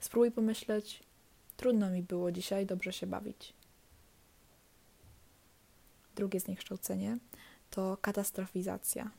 spróbuj 0.00 0.30
pomyśleć, 0.30 1.02
trudno 1.56 1.90
mi 1.90 2.02
było 2.02 2.32
dzisiaj 2.32 2.66
dobrze 2.66 2.92
się 2.92 3.06
bawić. 3.06 3.54
Drugie 6.16 6.40
zniekształcenie 6.40 7.18
to 7.70 7.96
katastrofizacja, 7.96 9.10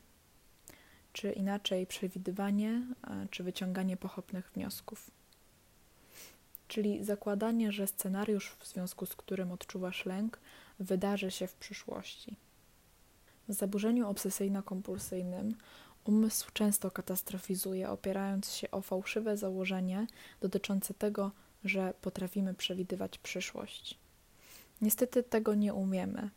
czy 1.13 1.31
inaczej 1.31 1.87
przewidywanie, 1.87 2.81
e, 3.07 3.27
czy 3.31 3.43
wyciąganie 3.43 3.97
pochopnych 3.97 4.51
wniosków. 4.53 5.11
Czyli 6.67 7.03
zakładanie, 7.03 7.71
że 7.71 7.87
scenariusz, 7.87 8.55
w 8.59 8.67
związku 8.67 9.05
z 9.05 9.15
którym 9.15 9.51
odczuwasz 9.51 10.05
lęk, 10.05 10.39
wydarzy 10.79 11.31
się 11.31 11.47
w 11.47 11.55
przyszłości. 11.55 12.35
W 13.47 13.53
zaburzeniu 13.53 14.07
obsesyjno-kompulsyjnym 14.07 15.53
umysł 16.05 16.51
często 16.53 16.91
katastrofizuje, 16.91 17.89
opierając 17.89 18.51
się 18.51 18.71
o 18.71 18.81
fałszywe 18.81 19.37
założenie 19.37 20.07
dotyczące 20.41 20.93
tego, 20.93 21.31
że 21.63 21.93
potrafimy 22.01 22.53
przewidywać 22.53 23.17
przyszłość. 23.17 23.97
Niestety 24.81 25.23
tego 25.23 25.55
nie 25.55 25.73
umiemy, 25.73 26.29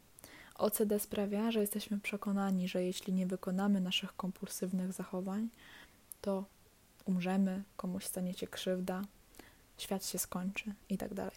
OCD 0.59 0.99
sprawia, 0.99 1.51
że 1.51 1.61
jesteśmy 1.61 2.01
przekonani, 2.01 2.69
że 2.69 2.83
jeśli 2.83 3.13
nie 3.13 3.27
wykonamy 3.27 3.81
naszych 3.81 4.17
kompulsywnych 4.17 4.93
zachowań, 4.93 5.49
to 6.21 6.45
umrzemy, 7.05 7.63
komuś 7.77 8.05
stanie 8.05 8.35
się 8.35 8.47
krzywda, 8.47 9.03
świat 9.79 10.07
się 10.07 10.19
skończy 10.19 10.73
itd. 10.89 11.15
Tak 11.15 11.35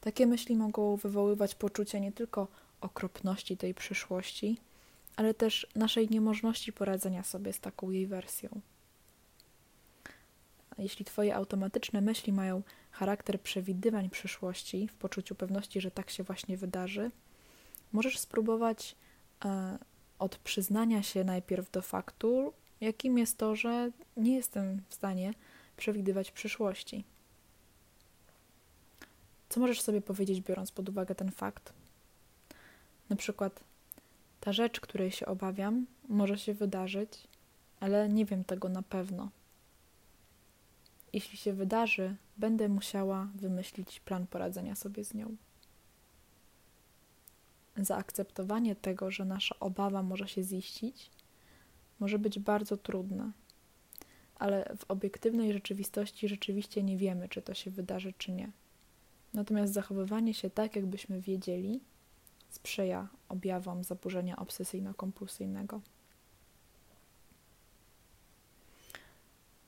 Takie 0.00 0.26
myśli 0.26 0.56
mogą 0.56 0.96
wywoływać 0.96 1.54
poczucie 1.54 2.00
nie 2.00 2.12
tylko 2.12 2.48
okropności 2.80 3.56
tej 3.56 3.74
przyszłości, 3.74 4.58
ale 5.16 5.34
też 5.34 5.66
naszej 5.74 6.10
niemożności 6.10 6.72
poradzenia 6.72 7.22
sobie 7.22 7.52
z 7.52 7.60
taką 7.60 7.90
jej 7.90 8.06
wersją. 8.06 8.60
Jeśli 10.78 11.04
Twoje 11.04 11.36
automatyczne 11.36 12.00
myśli 12.00 12.32
mają 12.32 12.62
charakter 12.90 13.40
przewidywań 13.40 14.10
przyszłości, 14.10 14.88
w 14.88 14.94
poczuciu 14.94 15.34
pewności, 15.34 15.80
że 15.80 15.90
tak 15.90 16.10
się 16.10 16.22
właśnie 16.22 16.56
wydarzy, 16.56 17.10
możesz 17.92 18.18
spróbować 18.18 18.96
e, 19.44 19.78
od 20.18 20.36
przyznania 20.36 21.02
się 21.02 21.24
najpierw 21.24 21.70
do 21.70 21.82
faktu, 21.82 22.52
jakim 22.80 23.18
jest 23.18 23.38
to, 23.38 23.56
że 23.56 23.90
nie 24.16 24.34
jestem 24.34 24.82
w 24.88 24.94
stanie 24.94 25.34
przewidywać 25.76 26.30
przyszłości. 26.30 27.04
Co 29.48 29.60
możesz 29.60 29.80
sobie 29.80 30.00
powiedzieć, 30.00 30.40
biorąc 30.40 30.70
pod 30.70 30.88
uwagę 30.88 31.14
ten 31.14 31.30
fakt? 31.30 31.72
Na 33.10 33.16
przykład, 33.16 33.64
ta 34.40 34.52
rzecz, 34.52 34.80
której 34.80 35.10
się 35.10 35.26
obawiam, 35.26 35.86
może 36.08 36.38
się 36.38 36.54
wydarzyć, 36.54 37.28
ale 37.80 38.08
nie 38.08 38.24
wiem 38.24 38.44
tego 38.44 38.68
na 38.68 38.82
pewno. 38.82 39.30
Jeśli 41.12 41.38
się 41.38 41.52
wydarzy, 41.52 42.16
będę 42.36 42.68
musiała 42.68 43.28
wymyślić 43.34 44.00
plan 44.00 44.26
poradzenia 44.26 44.76
sobie 44.76 45.04
z 45.04 45.14
nią. 45.14 45.36
Zaakceptowanie 47.76 48.76
tego, 48.76 49.10
że 49.10 49.24
nasza 49.24 49.54
obawa 49.60 50.02
może 50.02 50.28
się 50.28 50.42
ziścić, 50.42 51.10
może 52.00 52.18
być 52.18 52.38
bardzo 52.38 52.76
trudne, 52.76 53.32
ale 54.34 54.76
w 54.78 54.90
obiektywnej 54.90 55.52
rzeczywistości 55.52 56.28
rzeczywiście 56.28 56.82
nie 56.82 56.96
wiemy, 56.96 57.28
czy 57.28 57.42
to 57.42 57.54
się 57.54 57.70
wydarzy, 57.70 58.12
czy 58.18 58.32
nie. 58.32 58.50
Natomiast 59.34 59.72
zachowywanie 59.72 60.34
się 60.34 60.50
tak, 60.50 60.76
jakbyśmy 60.76 61.20
wiedzieli, 61.20 61.80
sprzyja 62.50 63.08
objawom 63.28 63.84
zaburzenia 63.84 64.36
obsesyjno-kompulsyjnego. 64.36 65.80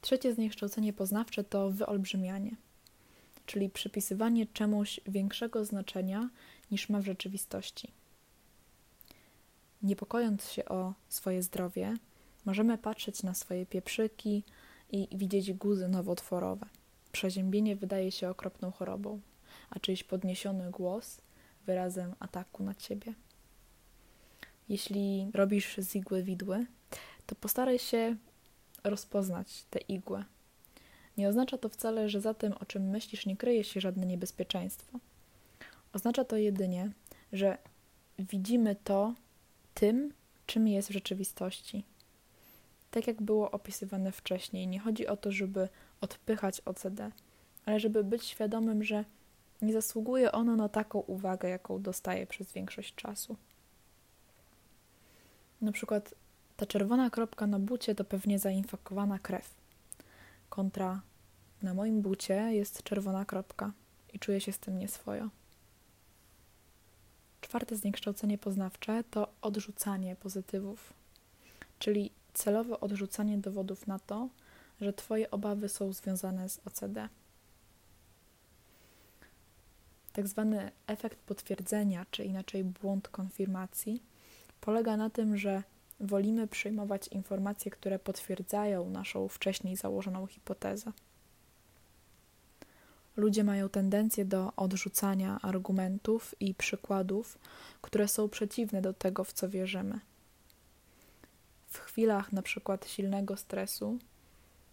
Trzecie 0.00 0.34
zniekształcenie 0.34 0.92
poznawcze 0.92 1.44
to 1.44 1.70
wyolbrzymianie, 1.70 2.56
czyli 3.46 3.70
przypisywanie 3.70 4.46
czemuś 4.46 5.00
większego 5.06 5.64
znaczenia 5.64 6.30
niż 6.75 6.88
ma 6.88 7.00
w 7.00 7.04
rzeczywistości. 7.04 7.90
Niepokojąc 9.83 10.50
się 10.50 10.64
o 10.64 10.95
swoje 11.09 11.43
zdrowie, 11.43 11.95
możemy 12.45 12.78
patrzeć 12.78 13.23
na 13.23 13.35
swoje 13.35 13.66
pieprzyki 13.66 14.43
i 14.93 15.09
widzieć 15.12 15.52
guzy 15.52 15.88
nowotworowe. 15.88 16.66
Przeziębienie 17.12 17.76
wydaje 17.76 18.12
się 18.12 18.31
okropną 18.31 18.71
chorobą, 18.71 19.21
a 19.71 19.78
czyjś 19.78 20.04
podniesiony 20.04 20.71
głos 20.71 21.21
wyrazem 21.66 22.14
ataku 22.19 22.62
na 22.62 22.75
ciebie. 22.75 23.14
Jeśli 24.69 25.31
robisz 25.35 25.76
z 25.78 25.95
igły 25.97 26.23
widły, 26.23 26.66
to 27.26 27.35
postaraj 27.35 27.78
się 27.78 28.16
rozpoznać 28.85 29.64
te 29.71 29.78
igłę. 29.78 30.25
Nie 31.16 31.28
oznacza 31.28 31.59
to 31.59 31.69
wcale, 31.69 32.09
że 32.09 32.21
za 32.21 32.35
tym, 32.35 32.52
o 32.52 32.64
czym 32.64 32.83
myślisz, 32.90 33.26
nie 33.26 33.37
kryje 33.37 33.64
się 33.64 33.81
żadne 33.81 34.07
niebezpieczeństwo. 34.07 34.99
Oznacza 35.95 36.25
to 36.25 36.37
jedynie, 36.37 36.91
że 37.33 37.59
widzimy 38.19 38.77
to 38.85 39.15
tym, 39.75 40.13
czym 40.47 40.69
jest 40.69 40.89
w 40.89 40.93
rzeczywistości. 40.93 41.85
Tak 42.91 43.07
jak 43.07 43.23
było 43.23 43.51
opisywane 43.51 44.13
wcześniej, 44.13 44.67
nie 44.67 44.81
chodzi 44.81 45.07
o 45.07 45.17
to, 45.17 45.33
żeby 45.33 45.69
odpychać 46.01 46.61
OCD, 46.61 47.11
ale 47.67 47.81
żeby 47.81 48.05
być 48.05 48.25
świadomym, 48.25 48.85
że 48.85 49.05
nie 49.63 49.73
zasługuje 49.73 50.33
ono 50.33 50.57
na 50.57 50.69
taką 50.69 50.99
uwagę, 50.99 51.49
jaką 51.49 51.83
dostaje 51.83 52.27
przez 52.27 52.53
większość 52.53 52.95
czasu. 52.95 53.37
Na 55.61 55.73
przykład 55.73 56.15
ta 56.57 56.67
czerwona 56.67 57.11
kropka 57.11 57.47
na 57.47 57.59
bucie 57.59 57.95
to 57.95 58.05
pewnie 58.05 58.39
zainfekowana 58.39 59.19
krew. 59.19 59.55
Kontra 60.49 61.01
na 61.63 61.75
moim 61.75 62.03
bucie 62.03 62.35
jest 62.35 62.83
czerwona 62.83 63.25
kropka 63.25 63.73
i 64.13 64.19
czuję 64.19 64.41
się 64.41 64.53
z 64.53 64.59
tym 64.59 64.79
nieswojo. 64.79 65.29
Czwarte 67.54 67.76
zniekształcenie 67.76 68.38
poznawcze 68.38 69.04
to 69.11 69.28
odrzucanie 69.42 70.16
pozytywów, 70.16 70.92
czyli 71.78 72.11
celowe 72.32 72.80
odrzucanie 72.80 73.38
dowodów 73.38 73.87
na 73.87 73.99
to, 73.99 74.28
że 74.80 74.92
Twoje 74.92 75.30
obawy 75.30 75.68
są 75.68 75.92
związane 75.92 76.49
z 76.49 76.61
OCD. 76.64 77.08
Tak 80.12 80.28
zwany 80.28 80.70
efekt 80.87 81.18
potwierdzenia, 81.18 82.06
czy 82.11 82.25
inaczej 82.25 82.64
błąd 82.64 83.08
konfirmacji, 83.08 84.02
polega 84.61 84.97
na 84.97 85.10
tym, 85.10 85.36
że 85.36 85.62
wolimy 86.00 86.47
przyjmować 86.47 87.08
informacje, 87.08 87.71
które 87.71 87.99
potwierdzają 87.99 88.90
naszą 88.90 89.28
wcześniej 89.28 89.76
założoną 89.76 90.26
hipotezę. 90.26 90.93
Ludzie 93.17 93.45
mają 93.45 93.69
tendencję 93.69 94.25
do 94.25 94.53
odrzucania 94.57 95.39
argumentów 95.43 96.35
i 96.41 96.55
przykładów, 96.55 97.39
które 97.83 98.09
są 98.09 98.29
przeciwne 98.29 98.83
do 98.83 98.93
tego, 98.93 99.25
w 99.25 99.33
co 99.33 99.49
wierzymy. 99.49 100.00
W 101.69 101.79
chwilach 101.79 102.33
na 102.33 102.43
przykład 102.43 102.89
silnego 102.89 103.37
stresu 103.37 103.99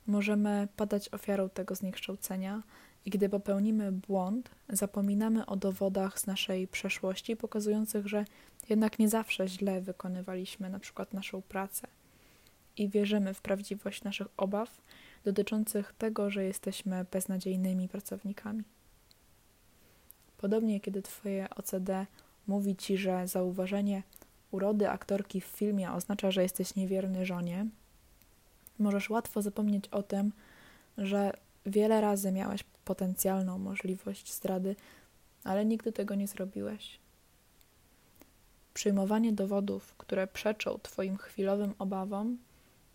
możemy 0.07 0.67
padać 0.75 1.13
ofiarą 1.13 1.49
tego 1.49 1.75
zniekształcenia 1.75 2.63
i 3.05 3.09
gdy 3.09 3.29
popełnimy 3.29 3.91
błąd, 3.91 4.49
zapominamy 4.69 5.45
o 5.45 5.55
dowodach 5.55 6.19
z 6.19 6.27
naszej 6.27 6.67
przeszłości, 6.67 7.35
pokazujących, 7.35 8.07
że 8.07 8.25
jednak 8.69 8.99
nie 8.99 9.09
zawsze 9.09 9.47
źle 9.47 9.81
wykonywaliśmy 9.81 10.69
na 10.69 10.79
przykład 10.79 11.13
naszą 11.13 11.41
pracę 11.41 11.87
i 12.77 12.89
wierzymy 12.89 13.33
w 13.33 13.41
prawdziwość 13.41 14.03
naszych 14.03 14.27
obaw 14.37 14.81
dotyczących 15.23 15.93
tego, 15.97 16.29
że 16.29 16.43
jesteśmy 16.43 17.05
beznadziejnymi 17.11 17.87
pracownikami. 17.87 18.63
Podobnie, 20.37 20.79
kiedy 20.79 21.01
Twoje 21.01 21.49
OCD 21.49 22.05
mówi 22.47 22.75
Ci, 22.75 22.97
że 22.97 23.27
zauważenie 23.27 24.03
urody 24.51 24.89
aktorki 24.89 25.41
w 25.41 25.45
filmie 25.45 25.91
oznacza, 25.91 26.31
że 26.31 26.43
jesteś 26.43 26.75
niewierny 26.75 27.25
żonie, 27.25 27.65
możesz 28.79 29.09
łatwo 29.09 29.41
zapomnieć 29.41 29.87
o 29.87 30.03
tym, 30.03 30.31
że 30.97 31.33
wiele 31.65 32.01
razy 32.01 32.31
miałeś 32.31 32.63
potencjalną 32.85 33.57
możliwość 33.57 34.33
zdrady, 34.33 34.75
ale 35.43 35.65
nigdy 35.65 35.91
tego 35.91 36.15
nie 36.15 36.27
zrobiłeś. 36.27 36.99
Przyjmowanie 38.73 39.33
dowodów, 39.33 39.95
które 39.97 40.27
przeczą 40.27 40.79
Twoim 40.83 41.17
chwilowym 41.17 41.73
obawom, 41.79 42.37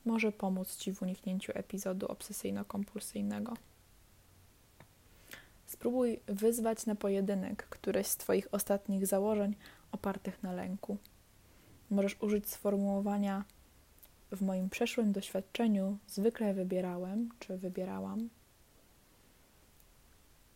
może 0.07 0.33
pomóc 0.33 0.77
Ci 0.77 0.93
w 0.93 1.03
uniknięciu 1.03 1.53
epizodu 1.55 2.07
obsesyjno-kompulsyjnego. 2.07 3.57
Spróbuj 5.67 6.21
wyzwać 6.27 6.87
na 6.87 6.95
pojedynek 6.95 7.67
któreś 7.69 8.07
z 8.07 8.17
Twoich 8.17 8.49
ostatnich 8.53 9.07
założeń 9.07 9.55
opartych 9.93 10.43
na 10.43 10.53
lęku. 10.53 10.97
Możesz 11.91 12.23
użyć 12.23 12.49
sformułowania: 12.49 13.45
W 14.31 14.43
moim 14.43 14.71
przeszłym 14.71 15.13
doświadczeniu 15.13 15.99
zwykle 16.07 16.55
wybierałem 16.55 17.29
czy 17.39 17.59
wybierałam. 17.59 18.29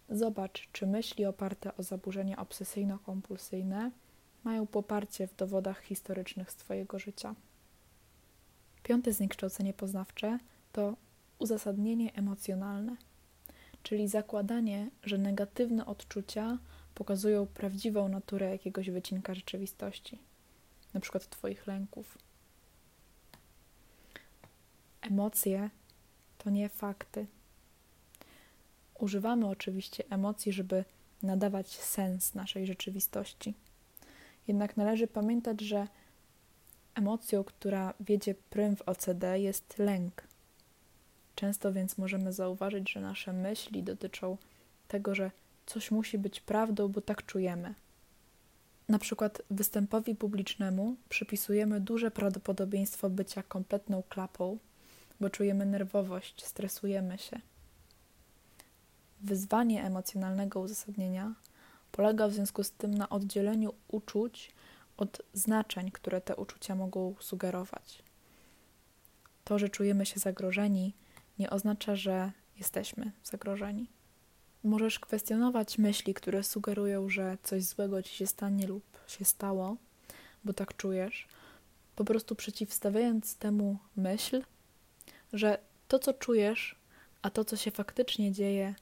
Zobacz, 0.09 0.69
czy 0.73 0.87
myśli 0.87 1.27
oparte 1.27 1.77
o 1.77 1.83
zaburzenia 1.83 2.37
obsesyjno-kompulsyjne 2.37 3.91
mają 4.45 4.67
poparcie 4.67 5.27
w 5.27 5.37
dowodach 5.37 5.83
historycznych 5.83 6.51
z 6.51 6.57
Twojego 6.57 6.99
życia. 6.99 7.35
Piąte 8.91 9.13
zniekształcenie 9.13 9.75
poznawcze 9.75 10.39
to 10.73 10.97
uzasadnienie 11.39 12.15
emocjonalne, 12.15 12.97
czyli 13.83 14.09
zakładanie, 14.09 14.91
że 15.03 15.19
negatywne 15.19 15.87
odczucia 15.87 16.59
pokazują 16.95 17.47
prawdziwą 17.47 18.09
naturę 18.09 18.51
jakiegoś 18.51 18.91
wycinka 18.91 19.35
rzeczywistości, 19.35 20.19
przykład 21.01 21.29
Twoich 21.29 21.67
lęków. 21.67 22.19
Emocje 25.01 25.71
to 26.39 26.51
nie 26.51 26.69
fakty. 26.69 27.27
Używamy 28.95 29.47
oczywiście 29.47 30.05
emocji, 30.11 30.53
żeby 30.53 30.85
nadawać 31.23 31.79
sens 31.79 32.35
naszej 32.35 32.67
rzeczywistości. 32.67 33.55
Jednak 34.49 34.77
należy 34.77 35.07
pamiętać, 35.07 35.61
że 35.61 35.87
emocją, 37.01 37.45
która 37.45 37.95
wiedzie 38.01 38.35
prym 38.51 38.77
w 38.77 38.83
OCD, 38.83 39.41
jest 39.41 39.79
lęk. 39.79 40.23
Często 41.35 41.73
więc 41.73 41.99
możemy 41.99 42.33
zauważyć, 42.33 42.93
że 42.93 43.01
nasze 43.01 43.33
myśli 43.33 43.83
dotyczą 43.83 44.37
tego, 44.89 45.15
że 45.15 45.31
coś 45.67 45.91
musi 45.91 46.19
być 46.19 46.41
prawdą, 46.41 46.89
bo 46.89 47.01
tak 47.01 47.27
czujemy. 47.27 47.75
Na 48.89 48.99
przykład 48.99 49.43
występowi 49.51 50.15
publicznemu 50.15 50.97
przypisujemy 51.09 51.81
duże 51.81 52.11
prawdopodobieństwo 52.11 53.11
bycia 53.11 53.43
kompletną 53.43 54.03
klapą, 54.09 54.59
bo 55.21 55.31
czujemy 55.31 55.67
nerwowość, 55.67 56.45
stresujemy 56.47 57.19
się. 57.19 57.41
Wyzwanie 59.21 59.85
emocjonalnego 59.85 60.61
uzasadnienia 60.61 61.35
polega 61.93 62.29
w 62.29 62.33
związku 62.33 62.65
z 62.65 62.71
tym 62.71 62.95
na 62.95 63.09
oddzieleniu 63.09 63.75
uczuć 63.89 64.53
od 65.01 65.23
znaczeń, 65.33 65.91
które 65.91 66.21
te 66.21 66.37
uczucia 66.37 66.75
mogą 66.75 67.15
sugerować. 67.21 68.03
To, 69.45 69.59
że 69.59 69.69
czujemy 69.69 70.07
się 70.07 70.21
zagrożeni, 70.21 70.95
nie 71.39 71.51
oznacza, 71.51 71.97
że 71.97 72.33
jesteśmy 72.57 73.13
zagrożeni. 73.25 73.91
Możesz 74.65 74.99
kwestionować 74.99 75.79
myśli, 75.79 76.15
które 76.15 76.43
sugerują, 76.43 77.09
że 77.09 77.39
coś 77.43 77.63
złego 77.63 78.03
ci 78.03 78.15
się 78.17 78.27
stanie 78.27 78.67
lub 78.67 78.85
się 79.07 79.25
stało, 79.25 79.77
bo 80.45 80.53
tak 80.53 80.77
czujesz, 80.77 81.29
po 81.97 82.05
prostu 82.05 82.35
przeciwstawiając 82.35 83.37
temu 83.37 83.79
myśl, 83.97 84.43
że 85.33 85.59
to, 85.89 85.99
co 85.99 86.15
czujesz, 86.15 86.77
a 87.23 87.31
to, 87.31 87.45
co 87.45 87.57
się 87.57 87.71
faktycznie 87.71 88.33
dzieje, 88.33 88.75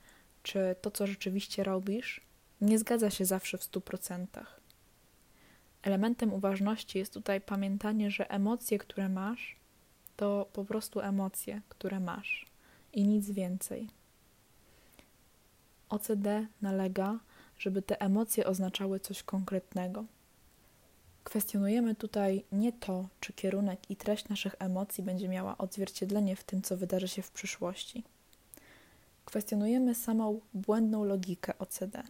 czy 0.43 0.77
to, 0.81 0.91
co 0.91 1.07
rzeczywiście 1.07 1.65
robisz, 1.65 2.21
nie 2.61 2.79
zgadza 2.79 3.11
się 3.11 3.25
zawsze 3.25 3.59
w 3.59 3.65
stu 3.65 3.81
procentach. 3.81 4.58
Elementem 5.83 6.33
uważności 6.33 6.99
jest 6.99 7.15
tutaj 7.15 7.41
pamiętanie, 7.41 8.11
że 8.11 8.31
emocje, 8.31 8.79
które 8.79 9.09
masz, 9.09 9.57
to 10.17 10.49
po 10.53 10.65
prostu 10.65 11.01
emocje, 11.01 11.61
które 11.69 12.01
masz 12.01 12.47
i 12.93 13.05
nic 13.05 13.31
więcej. 13.31 13.89
OCD 15.89 16.47
nalega, 16.63 17.19
żeby 17.59 17.83
te 17.83 18.01
emocje 18.01 18.47
oznaczały 18.47 19.01
coś 19.01 19.23
konkretnego. 19.23 20.05
Kwestionujemy 21.25 21.95
tutaj 21.95 22.45
nie 22.53 22.73
to, 22.73 23.09
czy 23.21 23.33
kierunek 23.33 23.91
i 23.91 23.97
treść 23.97 24.29
naszych 24.29 24.55
emocji 24.59 25.05
będzie 25.05 25.29
miała 25.29 25.59
odzwierciedlenie 25.59 26.37
w 26.37 26.45
tym, 26.45 26.63
co 26.63 26.77
wydarzy 26.77 27.09
się 27.09 27.23
w 27.23 27.31
przyszłości. 27.31 28.05
Kwestionujemy 29.25 29.95
samą 29.95 30.41
błędną 30.55 31.05
logikę 31.05 31.59
OCD, 31.59 32.03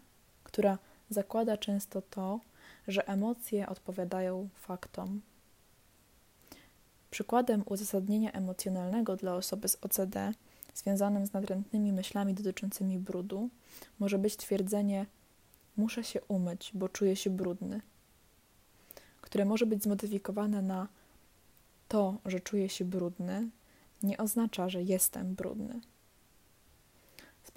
która 0.44 0.78
zakłada 1.10 1.56
często 1.56 2.02
to, 2.02 2.40
że 2.88 3.08
emocje 3.08 3.68
odpowiadają 3.68 4.48
faktom. 4.54 5.20
Przykładem 7.10 7.62
uzasadnienia 7.66 8.32
emocjonalnego 8.32 9.16
dla 9.16 9.34
osoby 9.34 9.68
z 9.68 9.78
OCD, 9.80 10.32
związanym 10.74 11.26
z 11.26 11.32
nadrętnymi 11.32 11.92
myślami 11.92 12.34
dotyczącymi 12.34 12.98
brudu, 12.98 13.50
może 13.98 14.18
być 14.18 14.36
twierdzenie: 14.36 15.06
Muszę 15.76 16.04
się 16.04 16.20
umyć, 16.22 16.70
bo 16.74 16.88
czuję 16.88 17.16
się 17.16 17.30
brudny, 17.30 17.80
które 19.20 19.44
może 19.44 19.66
być 19.66 19.82
zmodyfikowane 19.82 20.62
na 20.62 20.88
to, 21.88 22.18
że 22.24 22.40
czuję 22.40 22.68
się 22.68 22.84
brudny, 22.84 23.48
nie 24.02 24.18
oznacza, 24.18 24.68
że 24.68 24.82
jestem 24.82 25.34
brudny. 25.34 25.80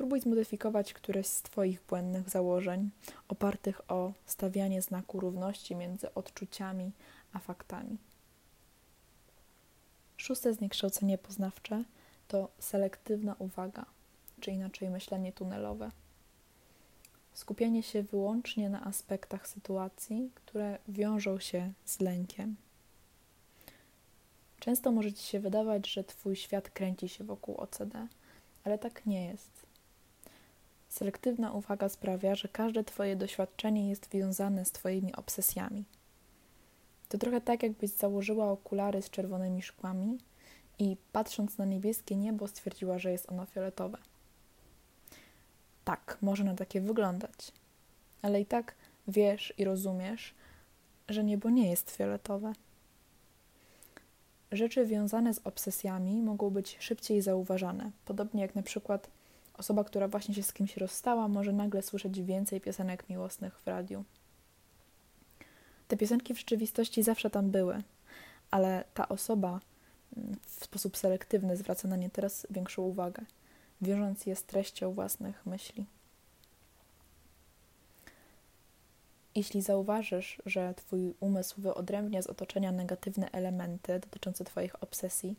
Spróbuj 0.02 0.22
zmodyfikować 0.22 0.94
któreś 0.94 1.28
z 1.28 1.42
Twoich 1.42 1.82
błędnych 1.82 2.30
założeń, 2.30 2.90
opartych 3.28 3.92
o 3.92 4.14
stawianie 4.26 4.82
znaku 4.82 5.20
równości 5.20 5.76
między 5.76 6.14
odczuciami 6.14 6.92
a 7.34 7.40
faktami. 7.40 7.98
Szóste 10.18 10.54
zniekształcenie 10.54 11.18
poznawcze 11.18 11.84
to 12.28 12.50
selektywna 12.60 13.36
uwaga, 13.40 13.86
czy 14.40 14.52
inaczej 14.52 14.90
myślenie 14.90 15.34
tunelowe. 15.34 15.92
Skupianie 17.34 17.84
się 17.84 18.04
wyłącznie 18.04 18.70
na 18.70 18.84
aspektach 18.86 19.48
sytuacji, 19.48 20.32
które 20.36 20.78
wiążą 20.88 21.40
się 21.40 21.74
z 21.86 22.00
lękiem. 22.00 22.56
Często 24.60 24.92
może 24.92 25.14
Ci 25.14 25.24
się 25.24 25.40
wydawać, 25.40 25.92
że 25.92 26.04
Twój 26.04 26.36
świat 26.36 26.70
kręci 26.70 27.10
się 27.10 27.24
wokół 27.24 27.58
OCD, 27.58 28.08
ale 28.64 28.78
tak 28.78 29.06
nie 29.06 29.26
jest. 29.26 29.71
Selektywna 30.92 31.52
uwaga 31.52 31.90
sprawia, 31.90 32.36
że 32.36 32.48
każde 32.48 32.84
Twoje 32.84 33.16
doświadczenie 33.16 33.90
jest 33.90 34.10
wiązane 34.10 34.66
z 34.66 34.72
Twoimi 34.72 35.16
obsesjami. 35.16 35.86
To 37.10 37.18
trochę 37.18 37.42
tak, 37.42 37.64
jakbyś 37.64 37.90
założyła 37.90 38.52
okulary 38.52 39.02
z 39.02 39.10
czerwonymi 39.10 39.62
szkłami 39.62 40.18
i 40.80 40.98
patrząc 41.12 41.58
na 41.58 41.66
niebieskie 41.66 42.16
niebo 42.16 42.48
stwierdziła, 42.48 43.00
że 43.00 43.12
jest 43.12 43.30
ono 43.30 43.46
fioletowe. 43.46 43.98
Tak, 45.84 46.18
może 46.22 46.44
na 46.44 46.56
takie 46.56 46.82
wyglądać, 46.82 47.52
ale 48.22 48.42
i 48.42 48.46
tak 48.46 48.76
wiesz 49.08 49.54
i 49.58 49.64
rozumiesz, 49.64 50.34
że 51.10 51.24
niebo 51.24 51.50
nie 51.50 51.70
jest 51.70 51.92
fioletowe. 51.92 52.54
Rzeczy 54.52 54.86
wiązane 54.86 55.34
z 55.34 55.42
obsesjami 55.44 56.22
mogą 56.22 56.50
być 56.50 56.78
szybciej 56.80 57.22
zauważane, 57.22 57.92
podobnie 58.06 58.42
jak 58.42 58.56
na 58.56 58.64
przykład 58.64 59.10
Osoba, 59.62 59.84
która 59.84 60.08
właśnie 60.08 60.36
się 60.36 60.43
z 60.43 60.54
kimś 60.54 60.78
rozstała, 60.78 61.28
może 61.28 61.54
nagle 61.54 61.82
słyszeć 61.82 62.21
więcej 62.21 62.62
piosenek 62.62 63.10
miłosnych 63.10 63.60
w 63.60 63.67
radiu. 63.67 64.04
Te 65.88 65.97
piosenki 65.97 66.34
w 66.34 66.38
rzeczywistości 66.38 67.04
zawsze 67.04 67.30
tam 67.30 67.52
były, 67.52 67.84
ale 68.52 68.84
ta 68.93 69.10
osoba 69.10 69.60
mm, 70.17 70.36
w 70.45 70.65
sposób 70.65 70.97
selektywny 70.97 71.58
zwraca 71.58 71.88
na 71.88 71.95
nie 71.95 72.10
teraz 72.10 72.47
większą 72.50 72.82
uwagę, 72.82 73.26
wiążąc 73.82 74.26
je 74.26 74.36
z 74.36 74.43
treścią 74.43 74.93
własnych 74.93 75.45
myśli. 75.45 75.86
Jeśli 79.36 79.62
zauważysz, 79.62 80.41
że 80.45 80.74
Twój 80.74 81.13
umysł 81.19 81.62
wyodrębnia 81.62 82.21
z 82.21 82.28
otoczenia 82.28 82.71
negatywne 82.71 83.32
elementy 83.32 84.00
dotyczące 84.00 84.43
Twoich 84.43 84.84
obsesji 84.84 85.36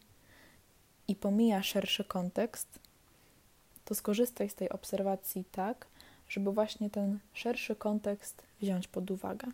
i 1.08 1.16
pomija 1.16 1.62
szerszy 1.62 2.04
kontekst, 2.04 2.91
to 3.84 3.94
skorzystaj 3.94 4.48
z 4.48 4.54
tej 4.54 4.68
obserwacji 4.68 5.44
tak, 5.52 5.86
żeby 6.28 6.52
właśnie 6.52 6.90
ten 6.90 7.18
szerszy 7.32 7.76
kontekst 7.76 8.42
wziąć 8.60 8.88
pod 8.88 9.10
uwagę. 9.10 9.48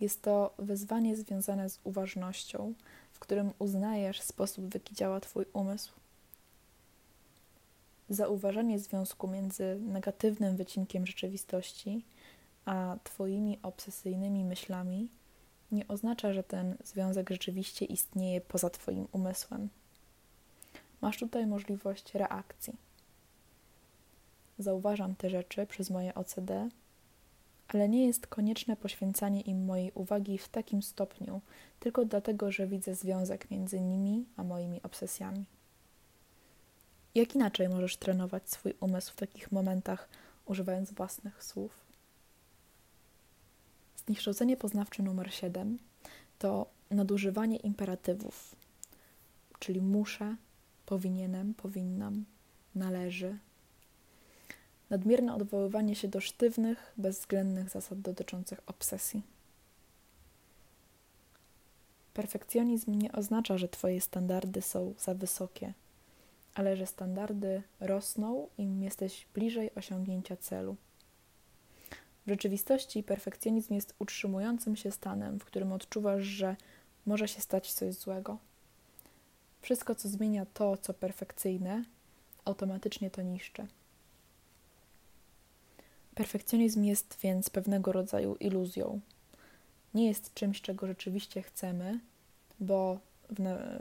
Jest 0.00 0.22
to 0.22 0.54
wyzwanie 0.58 1.16
związane 1.16 1.70
z 1.70 1.80
uważnością, 1.84 2.74
w 3.12 3.18
którym 3.18 3.52
uznajesz 3.58 4.20
sposób, 4.20 4.64
w 4.64 4.74
jaki 4.74 4.94
działa 4.94 5.20
Twój 5.20 5.44
umysł. 5.52 5.92
Zauważenie 8.08 8.78
związku 8.78 9.28
między 9.28 9.76
negatywnym 9.80 10.56
wycinkiem 10.56 11.06
rzeczywistości 11.06 12.04
a 12.64 12.96
Twoimi 13.04 13.58
obsesyjnymi 13.62 14.44
myślami 14.44 15.08
nie 15.72 15.88
oznacza, 15.88 16.32
że 16.32 16.42
ten 16.42 16.76
związek 16.84 17.30
rzeczywiście 17.30 17.84
istnieje 17.84 18.40
poza 18.40 18.70
Twoim 18.70 19.08
umysłem. 19.12 19.68
Masz 21.00 21.18
tutaj 21.18 21.46
możliwość 21.46 22.14
reakcji. 22.14 22.76
Zauważam 24.58 25.14
te 25.14 25.30
rzeczy 25.30 25.66
przez 25.66 25.90
moje 25.90 26.14
OCD, 26.14 26.68
ale 27.68 27.88
nie 27.88 28.06
jest 28.06 28.26
konieczne 28.26 28.76
poświęcanie 28.76 29.40
im 29.40 29.64
mojej 29.64 29.92
uwagi 29.94 30.38
w 30.38 30.48
takim 30.48 30.82
stopniu, 30.82 31.40
tylko 31.80 32.04
dlatego, 32.04 32.52
że 32.52 32.66
widzę 32.66 32.94
związek 32.94 33.50
między 33.50 33.80
nimi 33.80 34.24
a 34.36 34.44
moimi 34.44 34.82
obsesjami. 34.82 35.44
Jak 37.14 37.34
inaczej 37.34 37.68
możesz 37.68 37.96
trenować 37.96 38.50
swój 38.50 38.74
umysł 38.80 39.12
w 39.12 39.16
takich 39.16 39.52
momentach, 39.52 40.08
używając 40.46 40.92
własnych 40.92 41.44
słów? 41.44 41.84
Zniekształcenie 44.06 44.56
poznawcze 44.56 45.02
numer 45.02 45.34
7 45.34 45.78
to 46.38 46.66
nadużywanie 46.90 47.56
imperatywów, 47.56 48.56
czyli 49.58 49.80
muszę, 49.80 50.36
powinienem, 50.86 51.54
powinnam, 51.54 52.24
należy, 52.74 53.38
nadmierne 54.90 55.34
odwoływanie 55.34 55.94
się 55.94 56.08
do 56.08 56.20
sztywnych, 56.20 56.92
bezwzględnych 56.96 57.70
zasad 57.70 58.00
dotyczących 58.00 58.60
obsesji. 58.66 59.22
Perfekcjonizm 62.14 62.94
nie 62.94 63.12
oznacza, 63.12 63.58
że 63.58 63.68
Twoje 63.68 64.00
standardy 64.00 64.62
są 64.62 64.94
za 64.98 65.14
wysokie, 65.14 65.72
ale 66.54 66.76
że 66.76 66.86
standardy 66.86 67.62
rosną, 67.80 68.48
im 68.58 68.82
jesteś 68.82 69.26
bliżej 69.34 69.70
osiągnięcia 69.74 70.36
celu. 70.36 70.76
W 72.26 72.28
rzeczywistości 72.28 73.02
perfekcjonizm 73.02 73.74
jest 73.74 73.94
utrzymującym 73.98 74.76
się 74.76 74.90
stanem, 74.90 75.40
w 75.40 75.44
którym 75.44 75.72
odczuwasz, 75.72 76.22
że 76.22 76.56
może 77.06 77.28
się 77.28 77.40
stać 77.40 77.72
coś 77.72 77.94
złego. 77.94 78.38
Wszystko, 79.64 79.94
co 79.94 80.08
zmienia 80.08 80.46
to, 80.54 80.76
co 80.76 80.94
perfekcyjne, 80.94 81.84
automatycznie 82.44 83.10
to 83.10 83.22
niszczy. 83.22 83.66
Perfekcjonizm 86.14 86.84
jest 86.84 87.18
więc 87.22 87.50
pewnego 87.50 87.92
rodzaju 87.92 88.34
iluzją. 88.34 89.00
Nie 89.94 90.08
jest 90.08 90.34
czymś, 90.34 90.60
czego 90.60 90.86
rzeczywiście 90.86 91.42
chcemy, 91.42 92.00
bo 92.60 92.98
w, 93.30 93.38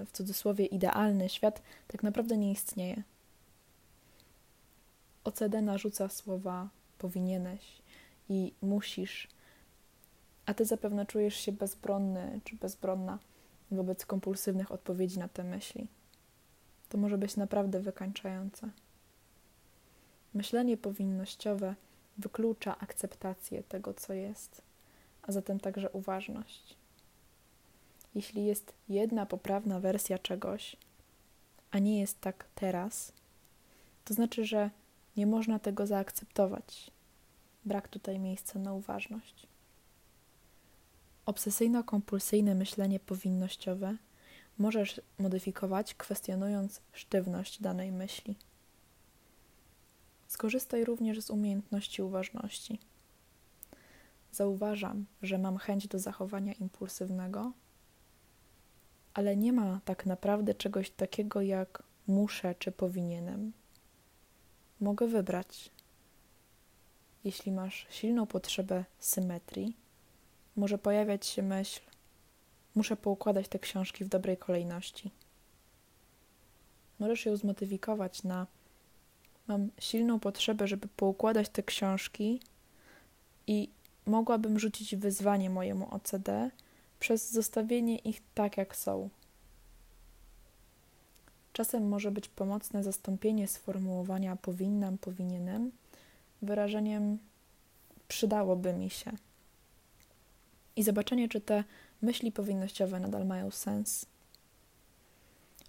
w 0.08 0.12
cudzysłowie 0.12 0.66
idealny 0.66 1.30
świat 1.30 1.62
tak 1.88 2.04
naprawdę 2.04 2.38
nie 2.38 2.52
istnieje. 2.52 3.04
OCD 5.24 5.62
narzuca 5.62 6.10
słowa 6.10 6.70
powinieneś 6.98 7.62
i 8.30 8.54
musisz, 8.62 9.28
a 10.46 10.54
ty 10.54 10.66
zapewne 10.66 11.06
czujesz 11.06 11.36
się 11.36 11.52
bezbronny 11.52 12.40
czy 12.44 12.56
bezbronna 12.56 13.20
wobec 13.72 14.06
kompulsywnych 14.06 14.72
odpowiedzi 14.72 15.20
na 15.20 15.28
te 15.28 15.44
myśli. 15.44 15.88
To 16.90 16.98
może 16.98 17.18
być 17.18 17.36
naprawdę 17.36 17.80
wykańczające. 17.80 18.70
Myślenie 20.34 20.78
powinnościowe 20.78 21.76
wyklucza 22.18 22.80
akceptację 22.80 23.64
tego, 23.64 23.94
co 23.94 24.14
jest, 24.14 24.62
a 25.22 25.32
zatem 25.32 25.60
także 25.60 25.90
uważność. 25.90 26.76
Jeśli 28.16 28.46
jest 28.46 28.74
jedna 28.90 29.26
poprawna 29.26 29.80
wersja 29.80 30.18
czegoś, 30.18 30.78
a 31.72 31.80
nie 31.80 32.00
jest 32.00 32.22
tak 32.22 32.46
teraz, 32.56 33.14
to 34.06 34.14
znaczy, 34.14 34.46
że 34.46 34.70
nie 35.18 35.28
można 35.28 35.60
tego 35.60 35.88
zaakceptować. 35.88 36.92
Brak 37.66 37.88
tutaj 37.88 38.20
miejsca 38.20 38.60
na 38.60 38.74
uważność. 38.74 39.48
Obsesyjno-kompulsyjne 41.26 42.56
myślenie 42.56 43.00
powinnościowe 43.00 43.98
możesz 44.58 45.02
modyfikować, 45.20 45.96
kwestionując 45.96 46.82
sztywność 46.94 47.62
danej 47.62 47.92
myśli. 47.92 48.36
Skorzystaj 50.28 50.86
również 50.86 51.22
z 51.22 51.30
umiejętności 51.30 52.02
uważności. 52.02 52.80
Zauważam, 54.32 55.06
że 55.22 55.38
mam 55.38 55.58
chęć 55.58 55.88
do 55.88 56.00
zachowania 56.00 56.54
impulsywnego, 56.54 57.52
ale 59.14 59.38
nie 59.38 59.54
ma 59.54 59.80
tak 59.86 60.06
naprawdę 60.06 60.54
czegoś 60.54 60.90
takiego 60.90 61.42
jak 61.42 61.84
muszę 62.08 62.56
czy 62.60 62.72
powinienem. 62.72 63.54
Mogę 64.80 65.08
wybrać. 65.08 65.72
Jeśli 67.24 67.52
masz 67.52 67.88
silną 67.90 68.28
potrzebę 68.28 68.86
symetrii, 69.00 69.76
może 70.56 70.78
pojawiać 70.78 71.26
się 71.26 71.42
myśl: 71.42 71.82
muszę 72.76 72.96
poukładać 72.96 73.48
te 73.48 73.60
książki 73.60 74.06
w 74.06 74.08
dobrej 74.08 74.38
kolejności. 74.38 75.12
Możesz 77.00 77.26
ją 77.26 77.36
zmodyfikować 77.36 78.24
na 78.24 78.48
mam 79.48 79.70
silną 79.80 80.20
potrzebę, 80.20 80.68
żeby 80.68 80.88
poukładać 80.88 81.50
te 81.50 81.64
książki 81.64 82.40
i 83.48 83.70
mogłabym 84.06 84.60
rzucić 84.60 84.96
wyzwanie 84.96 85.50
mojemu 85.50 85.96
OCD 85.96 86.52
przez 87.00 87.32
zostawienie 87.32 87.98
ich 87.98 88.22
tak, 88.34 88.58
jak 88.58 88.76
są. 88.76 89.10
Czasem 91.54 91.88
może 91.88 92.12
być 92.12 92.30
pomocne 92.30 92.84
zastąpienie 92.84 93.48
sformułowania 93.48 94.36
powinnam, 94.36 94.98
powinienem 94.98 95.72
wyrażeniem 96.42 97.18
przydałoby 98.08 98.74
mi 98.74 98.90
się. 98.90 99.12
I 100.76 100.84
zobaczenie, 100.84 101.30
czy 101.30 101.42
te 101.42 101.64
myśli 102.02 102.32
powinnościowe 102.32 103.00
nadal 103.00 103.26
mają 103.26 103.52
sens. 103.52 104.06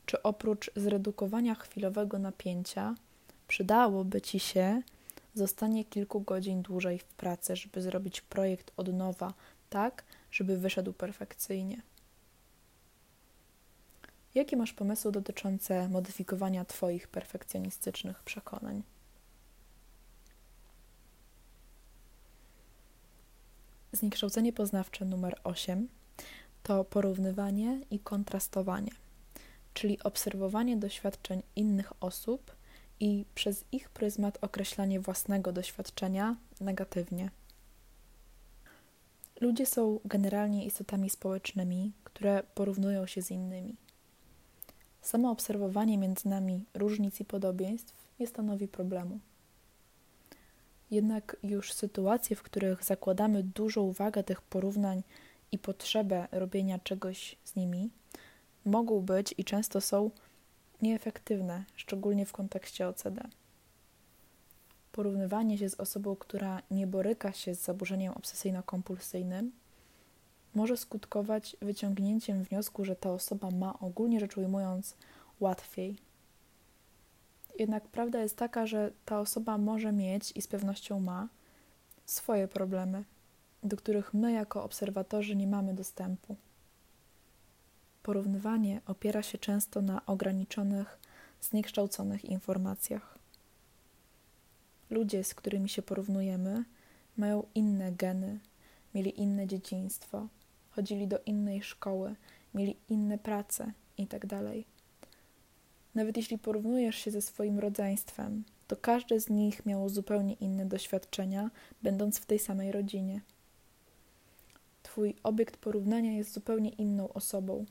Czy 0.06 0.22
oprócz 0.22 0.70
zredukowania 0.76 1.54
chwilowego 1.54 2.18
napięcia 2.18 2.94
przydałoby 3.48 4.20
ci 4.20 4.40
się 4.40 4.82
zostanie 5.34 5.84
kilku 5.84 6.20
godzin 6.20 6.62
dłużej 6.62 6.98
w 6.98 7.04
pracy, 7.04 7.56
żeby 7.56 7.82
zrobić 7.82 8.20
projekt 8.20 8.72
od 8.76 8.92
nowa, 8.92 9.34
tak, 9.70 10.04
żeby 10.30 10.58
wyszedł 10.58 10.92
perfekcyjnie. 10.92 11.82
Jakie 14.34 14.56
masz 14.56 14.72
pomysły 14.72 15.12
dotyczące 15.12 15.88
modyfikowania 15.88 16.64
Twoich 16.64 17.08
perfekcjonistycznych 17.08 18.22
przekonań? 18.22 18.82
Zniekształcenie 23.94 24.52
poznawcze 24.52 25.04
numer 25.04 25.40
8 25.44 25.88
to 26.62 26.84
porównywanie 26.84 27.80
i 27.90 27.98
kontrastowanie, 27.98 28.90
czyli 29.74 30.02
obserwowanie 30.02 30.76
doświadczeń 30.76 31.42
innych 31.56 31.92
osób 32.00 32.56
i 33.00 33.24
przez 33.34 33.64
ich 33.72 33.90
pryzmat 33.90 34.38
określanie 34.40 35.00
własnego 35.00 35.52
doświadczenia 35.52 36.36
negatywnie. 36.60 37.30
Ludzie 39.40 39.66
są 39.66 40.00
generalnie 40.04 40.66
istotami 40.66 41.10
społecznymi, 41.10 41.92
które 42.04 42.42
porównują 42.54 43.06
się 43.06 43.22
z 43.22 43.30
innymi. 43.30 43.76
Samo 45.02 45.30
obserwowanie 45.30 45.98
między 45.98 46.28
nami 46.28 46.64
różnic 46.74 47.20
i 47.20 47.24
podobieństw 47.24 47.94
nie 48.20 48.26
stanowi 48.26 48.68
problemu. 48.68 49.18
Jednak 50.94 51.36
już 51.42 51.72
sytuacje, 51.72 52.36
w 52.36 52.42
których 52.42 52.84
zakładamy 52.84 53.42
dużą 53.42 53.82
uwagę 53.82 54.24
tych 54.24 54.42
porównań 54.42 55.02
i 55.52 55.58
potrzebę 55.58 56.28
robienia 56.32 56.78
czegoś 56.78 57.36
z 57.44 57.56
nimi, 57.56 57.90
mogą 58.64 59.00
być 59.00 59.34
i 59.38 59.44
często 59.44 59.80
są 59.80 60.10
nieefektywne, 60.82 61.64
szczególnie 61.76 62.26
w 62.26 62.32
kontekście 62.32 62.88
OCD. 62.88 63.28
Porównywanie 64.92 65.58
się 65.58 65.68
z 65.68 65.80
osobą, 65.80 66.16
która 66.16 66.62
nie 66.70 66.86
boryka 66.86 67.32
się 67.32 67.54
z 67.54 67.62
zaburzeniem 67.62 68.12
obsesyjno-kompulsyjnym, 68.14 69.50
może 70.54 70.76
skutkować 70.76 71.56
wyciągnięciem 71.62 72.44
wniosku, 72.44 72.84
że 72.84 72.96
ta 72.96 73.10
osoba 73.10 73.50
ma 73.50 73.78
ogólnie 73.78 74.20
rzecz 74.20 74.36
ujmując 74.36 74.96
łatwiej. 75.40 75.96
Jednak 77.58 77.88
prawda 77.88 78.20
jest 78.20 78.36
taka, 78.36 78.66
że 78.66 78.92
ta 79.04 79.20
osoba 79.20 79.58
może 79.58 79.92
mieć 79.92 80.32
i 80.36 80.42
z 80.42 80.46
pewnością 80.46 81.00
ma 81.00 81.28
swoje 82.04 82.48
problemy, 82.48 83.04
do 83.62 83.76
których 83.76 84.14
my 84.14 84.32
jako 84.32 84.64
obserwatorzy 84.64 85.36
nie 85.36 85.46
mamy 85.46 85.74
dostępu. 85.74 86.36
Porównywanie 88.02 88.80
opiera 88.86 89.22
się 89.22 89.38
często 89.38 89.82
na 89.82 90.06
ograniczonych, 90.06 90.98
zniekształconych 91.40 92.24
informacjach. 92.24 93.18
Ludzie, 94.90 95.24
z 95.24 95.34
którymi 95.34 95.68
się 95.68 95.82
porównujemy, 95.82 96.64
mają 97.16 97.46
inne 97.54 97.92
geny, 97.92 98.40
mieli 98.94 99.20
inne 99.20 99.46
dzieciństwo, 99.46 100.28
chodzili 100.70 101.08
do 101.08 101.18
innej 101.26 101.62
szkoły, 101.62 102.14
mieli 102.54 102.76
inne 102.88 103.18
prace 103.18 103.72
itd. 103.98 104.42
Nawet 105.94 106.16
jeśli 106.16 106.38
porównujesz 106.38 106.96
się 106.96 107.10
ze 107.10 107.22
swoim 107.22 107.58
rodzeństwem, 107.58 108.44
to 108.68 108.76
każde 108.76 109.20
z 109.20 109.30
nich 109.30 109.66
miało 109.66 109.88
zupełnie 109.88 110.34
inne 110.34 110.66
doświadczenia, 110.66 111.50
będąc 111.82 112.18
w 112.18 112.26
tej 112.26 112.38
samej 112.38 112.72
rodzinie. 112.72 113.20
Twój 114.82 115.16
obiekt 115.22 115.56
porównania 115.56 116.12
jest 116.12 116.32
zupełnie 116.32 116.70
inną 116.70 117.12
osobą. 117.12 117.64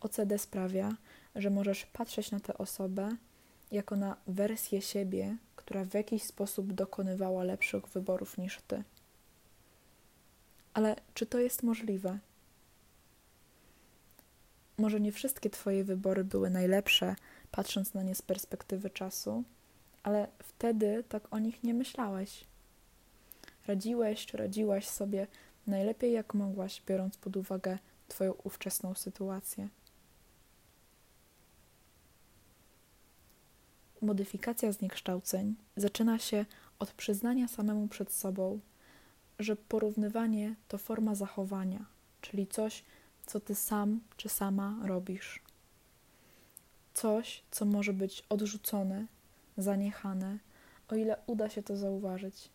OCD 0.00 0.38
sprawia, 0.38 0.96
że 1.34 1.50
możesz 1.50 1.86
patrzeć 1.86 2.30
na 2.30 2.40
tę 2.40 2.58
osobę 2.58 3.16
jako 3.72 3.96
na 3.96 4.16
wersję 4.26 4.82
siebie, 4.82 5.36
która 5.56 5.84
w 5.84 5.94
jakiś 5.94 6.22
sposób 6.22 6.72
dokonywała 6.72 7.44
lepszych 7.44 7.86
wyborów 7.86 8.38
niż 8.38 8.60
ty. 8.62 8.84
Ale 10.74 10.96
czy 11.14 11.26
to 11.26 11.38
jest 11.38 11.62
możliwe? 11.62 12.18
Może 14.78 15.00
nie 15.00 15.12
wszystkie 15.12 15.50
Twoje 15.50 15.84
wybory 15.84 16.24
były 16.24 16.50
najlepsze, 16.50 17.16
patrząc 17.50 17.94
na 17.94 18.02
nie 18.02 18.14
z 18.14 18.22
perspektywy 18.22 18.90
czasu, 18.90 19.44
ale 20.02 20.28
wtedy 20.38 21.04
tak 21.08 21.34
o 21.34 21.38
nich 21.38 21.62
nie 21.62 21.74
myślałeś. 21.74 22.44
Radziłeś 23.66 24.26
czy 24.26 24.36
radziłaś 24.36 24.88
sobie 24.88 25.26
najlepiej 25.66 26.12
jak 26.12 26.34
mogłaś, 26.34 26.82
biorąc 26.86 27.16
pod 27.16 27.36
uwagę 27.36 27.78
Twoją 28.08 28.32
ówczesną 28.44 28.94
sytuację. 28.94 29.68
modyfikacja 34.02 34.72
zniekształceń 34.72 35.54
zaczyna 35.76 36.18
się 36.18 36.44
od 36.78 36.92
przyznania 36.92 37.48
samemu 37.48 37.88
przed 37.88 38.12
sobą, 38.12 38.60
że 39.38 39.56
porównywanie 39.56 40.54
to 40.68 40.78
forma 40.78 41.14
zachowania, 41.14 41.84
czyli 42.20 42.46
coś, 42.46 42.84
co 43.26 43.40
ty 43.40 43.54
sam 43.54 44.00
czy 44.16 44.28
sama 44.28 44.78
robisz. 44.84 45.42
Coś, 46.94 47.42
co 47.50 47.64
może 47.64 47.92
być 47.92 48.24
odrzucone, 48.28 49.06
zaniechane, 49.56 50.38
o 50.88 50.94
ile 50.94 51.16
uda 51.26 51.48
się 51.48 51.62
to 51.62 51.76
zauważyć. 51.76 52.48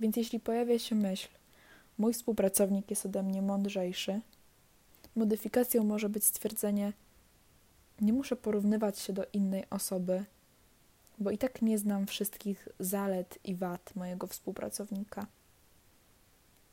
Więc 0.00 0.16
jeśli 0.16 0.40
pojawia 0.40 0.78
się 0.78 0.94
myśl, 0.94 1.28
mój 1.98 2.12
współpracownik 2.12 2.90
jest 2.90 3.06
ode 3.06 3.22
mnie 3.22 3.42
mądrzejszy, 3.42 4.20
modyfikacją 5.16 5.84
może 5.84 6.08
być 6.08 6.24
stwierdzenie, 6.24 6.92
nie 8.00 8.12
muszę 8.12 8.36
porównywać 8.36 8.98
się 8.98 9.12
do 9.12 9.24
innej 9.32 9.64
osoby, 9.70 10.24
bo 11.18 11.30
i 11.30 11.38
tak 11.38 11.62
nie 11.62 11.78
znam 11.78 12.06
wszystkich 12.06 12.68
zalet 12.80 13.38
i 13.44 13.54
wad 13.54 13.96
mojego 13.96 14.26
współpracownika. 14.26 15.26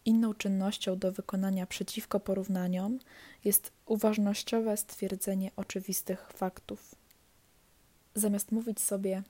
Inną 0.06 0.34
czynnością 0.34 0.98
do 1.00 1.12
wykonania 1.12 1.66
przeciwko 1.66 2.20
porównaniom 2.20 3.00
jest 3.44 3.72
uważnościowe 3.86 4.78
stwierdzenie 4.78 5.52
oczywistych 5.56 6.32
faktów. 6.32 6.96
Zamiast 8.16 8.52
mówić 8.52 8.80
sobie, 8.82 9.24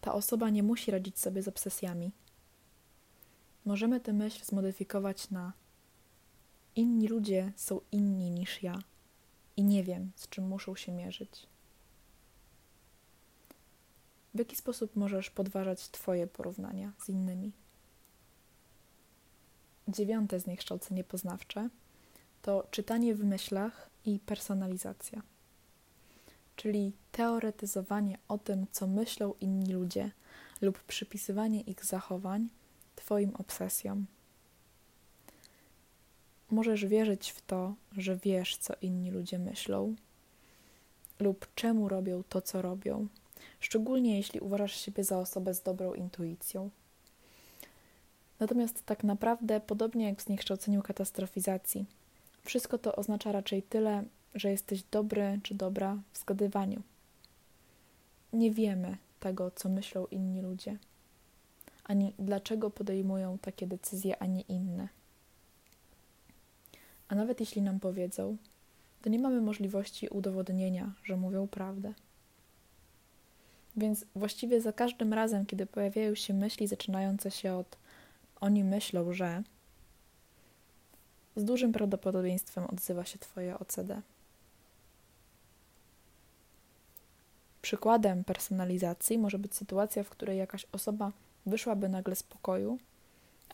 ta 0.00 0.14
osoba 0.14 0.50
nie 0.50 0.62
musi 0.62 0.90
radzić 0.90 1.18
sobie 1.18 1.42
z 1.42 1.48
obsesjami, 1.48 2.10
możemy 3.64 4.00
tę 4.00 4.12
myśl 4.12 4.44
zmodyfikować 4.44 5.30
na 5.30 5.52
inni 6.76 7.08
ludzie 7.08 7.52
są 7.56 7.80
inni 7.92 8.30
niż 8.30 8.62
ja 8.62 8.78
i 9.56 9.64
nie 9.64 9.84
wiem, 9.84 10.12
z 10.16 10.28
czym 10.28 10.48
muszą 10.48 10.76
się 10.76 10.92
mierzyć. 10.92 11.46
W 14.34 14.38
jaki 14.38 14.56
sposób 14.56 14.96
możesz 14.96 15.30
podważać 15.30 15.88
Twoje 15.88 16.26
porównania 16.26 16.92
z 16.98 17.08
innymi? 17.08 17.52
Dziewiąte 19.88 20.40
zniekształcenie 20.40 21.04
poznawcze 21.04 21.68
to 22.42 22.66
czytanie 22.70 23.14
w 23.14 23.24
myślach 23.24 23.90
i 24.04 24.18
personalizacja, 24.18 25.22
czyli 26.56 26.92
teoretyzowanie 27.12 28.18
o 28.28 28.38
tym, 28.38 28.66
co 28.72 28.86
myślą 28.86 29.34
inni 29.40 29.72
ludzie 29.72 30.10
lub 30.60 30.78
przypisywanie 30.82 31.60
ich 31.60 31.84
zachowań 31.84 32.48
Twoim 32.96 33.36
obsesjom. 33.36 34.06
Możesz 36.50 36.86
wierzyć 36.86 37.30
w 37.30 37.42
to, 37.42 37.74
że 37.96 38.16
wiesz, 38.16 38.56
co 38.56 38.74
inni 38.82 39.10
ludzie 39.10 39.38
myślą, 39.38 39.94
lub 41.20 41.54
czemu 41.54 41.88
robią 41.88 42.22
to, 42.28 42.40
co 42.42 42.62
robią, 42.62 43.06
szczególnie 43.60 44.16
jeśli 44.16 44.40
uważasz 44.40 44.80
siebie 44.80 45.04
za 45.04 45.18
osobę 45.18 45.54
z 45.54 45.62
dobrą 45.62 45.94
intuicją. 45.94 46.70
Natomiast 48.40 48.86
tak 48.86 49.04
naprawdę, 49.04 49.60
podobnie 49.60 50.04
jak 50.06 50.18
w 50.18 50.24
zniekształceniu 50.24 50.82
katastrofizacji, 50.82 51.84
wszystko 52.44 52.78
to 52.78 52.96
oznacza 52.96 53.32
raczej 53.32 53.62
tyle, 53.62 54.04
że 54.34 54.50
jesteś 54.50 54.82
dobry 54.82 55.40
czy 55.42 55.54
dobra 55.54 55.98
w 56.12 56.18
zgadywaniu. 56.18 56.82
Nie 58.32 58.50
wiemy 58.50 58.96
tego, 59.20 59.50
co 59.50 59.68
myślą 59.68 60.06
inni 60.06 60.42
ludzie, 60.42 60.78
ani 61.84 62.12
dlaczego 62.18 62.70
podejmują 62.70 63.38
takie 63.38 63.66
decyzje, 63.66 64.22
a 64.22 64.26
nie 64.26 64.40
inne. 64.40 64.88
A 67.08 67.14
nawet 67.14 67.40
jeśli 67.40 67.62
nam 67.62 67.80
powiedzą, 67.80 68.36
to 69.02 69.10
nie 69.10 69.18
mamy 69.18 69.40
możliwości 69.40 70.08
udowodnienia, 70.08 70.92
że 71.04 71.16
mówią 71.16 71.48
prawdę. 71.48 71.94
Więc 73.76 74.04
właściwie 74.14 74.60
za 74.60 74.72
każdym 74.72 75.12
razem, 75.12 75.46
kiedy 75.46 75.66
pojawiają 75.66 76.14
się 76.14 76.34
myśli 76.34 76.66
zaczynające 76.66 77.30
się 77.30 77.54
od 77.54 77.76
oni 78.40 78.64
myślą, 78.64 79.12
że 79.12 79.42
z 81.36 81.44
dużym 81.44 81.72
prawdopodobieństwem 81.72 82.64
odzywa 82.64 83.04
się 83.04 83.18
Twoje 83.18 83.58
OCD. 83.58 84.02
Przykładem 87.62 88.24
personalizacji 88.24 89.18
może 89.18 89.38
być 89.38 89.54
sytuacja, 89.54 90.04
w 90.04 90.08
której 90.08 90.38
jakaś 90.38 90.66
osoba 90.72 91.12
wyszłaby 91.46 91.88
nagle 91.88 92.16
z 92.16 92.22
pokoju, 92.22 92.78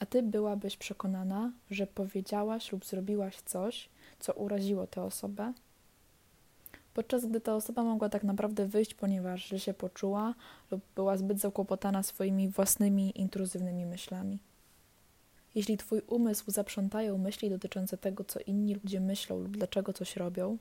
a 0.00 0.06
ty 0.06 0.22
byłabyś 0.22 0.76
przekonana, 0.76 1.52
że 1.70 1.86
powiedziałaś 1.86 2.72
lub 2.72 2.86
zrobiłaś 2.86 3.40
coś, 3.40 3.88
co 4.20 4.32
uraziło 4.32 4.86
tę 4.86 5.02
osobę, 5.02 5.52
podczas 6.94 7.26
gdy 7.26 7.40
ta 7.40 7.54
osoba 7.54 7.84
mogła 7.84 8.08
tak 8.08 8.24
naprawdę 8.24 8.66
wyjść, 8.66 8.94
ponieważ 8.94 9.48
źle 9.48 9.60
się 9.60 9.74
poczuła 9.74 10.34
lub 10.70 10.80
była 10.94 11.16
zbyt 11.16 11.40
zakłopotana 11.40 12.02
swoimi 12.02 12.48
własnymi 12.48 13.20
intruzywnymi 13.20 13.86
myślami. 13.86 14.38
Jeśli 15.54 15.76
twój 15.76 16.00
umysł 16.06 16.50
zaprzątają 16.50 17.18
myśli 17.18 17.50
dotyczące 17.50 17.98
tego, 17.98 18.24
co 18.24 18.40
inni 18.40 18.74
ludzie 18.74 19.00
myślą 19.00 19.38
lub 19.38 19.56
dlaczego 19.56 19.92
coś 19.92 20.16
robią, 20.16 20.58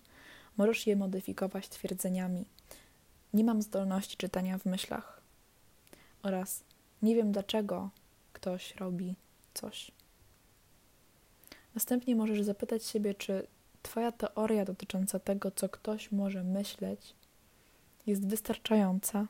możesz 0.58 0.88
je 0.88 0.95
modyfikować 0.95 1.69
twierdzeniami. 1.69 2.45
Nie 3.34 3.43
mam 3.43 3.62
zdolności 3.62 4.17
czytania 4.17 4.58
w 4.58 4.65
myślach. 4.65 5.21
Oraz 6.23 6.63
nie 7.01 7.15
wiem 7.15 7.32
dlaczego 7.32 7.89
ktoś 8.34 8.75
robi 8.75 9.15
coś. 9.53 9.91
Następnie 11.75 12.15
możesz 12.15 12.41
zapytać 12.41 12.86
siebie, 12.86 13.13
czy 13.13 13.47
Twoja 13.84 14.12
teoria 14.12 14.65
dotycząca 14.65 15.19
tego, 15.19 15.51
co 15.51 15.69
ktoś 15.69 16.12
może 16.12 16.43
myśleć, 16.43 17.15
jest 18.08 18.27
wystarczająca, 18.27 19.27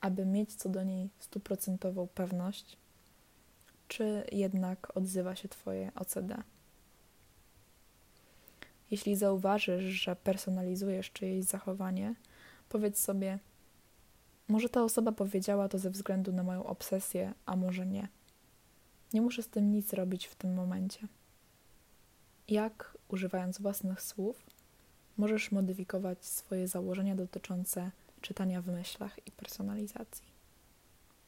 aby 0.00 0.26
mieć 0.26 0.54
co 0.54 0.68
do 0.68 0.82
niej 0.82 1.10
stuprocentową 1.18 2.06
pewność, 2.06 2.76
czy 3.88 4.24
jednak 4.32 4.96
odzywa 4.96 5.36
się 5.36 5.48
Twoje 5.48 5.92
OCD. 5.94 6.42
Jeśli 8.90 9.16
zauważysz, 9.16 9.84
że 9.84 10.16
personalizujesz 10.16 11.10
czyjeś 11.10 11.44
zachowanie, 11.44 12.14
powiedz 12.68 12.98
sobie, 12.98 13.38
może 14.48 14.68
ta 14.68 14.82
osoba 14.82 15.12
powiedziała 15.12 15.68
to 15.68 15.78
ze 15.78 15.90
względu 15.90 16.32
na 16.32 16.42
moją 16.42 16.64
obsesję, 16.66 17.34
a 17.46 17.56
może 17.56 17.86
nie. 17.86 18.08
Nie 19.12 19.22
muszę 19.22 19.42
z 19.42 19.48
tym 19.48 19.72
nic 19.72 19.92
robić 19.92 20.26
w 20.26 20.34
tym 20.34 20.54
momencie. 20.54 21.08
Jak, 22.48 22.98
używając 23.08 23.60
własnych 23.60 24.02
słów, 24.02 24.46
możesz 25.16 25.52
modyfikować 25.52 26.24
swoje 26.24 26.68
założenia 26.68 27.14
dotyczące 27.14 27.90
czytania 28.20 28.62
w 28.62 28.66
myślach 28.66 29.26
i 29.26 29.30
personalizacji. 29.30 30.33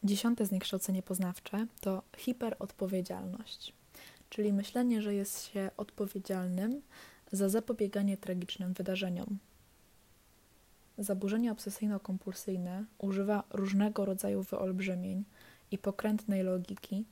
Dziesiąte 0.07 0.47
zniekształcenie 0.47 1.03
poznawcze 1.03 1.67
to 1.81 2.03
hiperodpowiedzialność, 2.17 3.73
czyli 4.31 4.53
myślenie, 4.53 5.03
że 5.03 5.15
jest 5.15 5.45
się 5.45 5.71
odpowiedzialnym 5.77 6.83
za 7.33 7.49
zapobieganie 7.49 8.17
tragicznym 8.17 8.73
wydarzeniom. 8.73 9.39
Zaburzenie 10.99 11.53
obsesyjno-kompulsyjne 11.53 12.85
używa 12.99 13.43
różnego 13.51 14.05
rodzaju 14.05 14.43
wyolbrzymień 14.43 15.25
i 15.71 15.79
pokrętnej 15.79 16.43
logiki, 16.43 17.05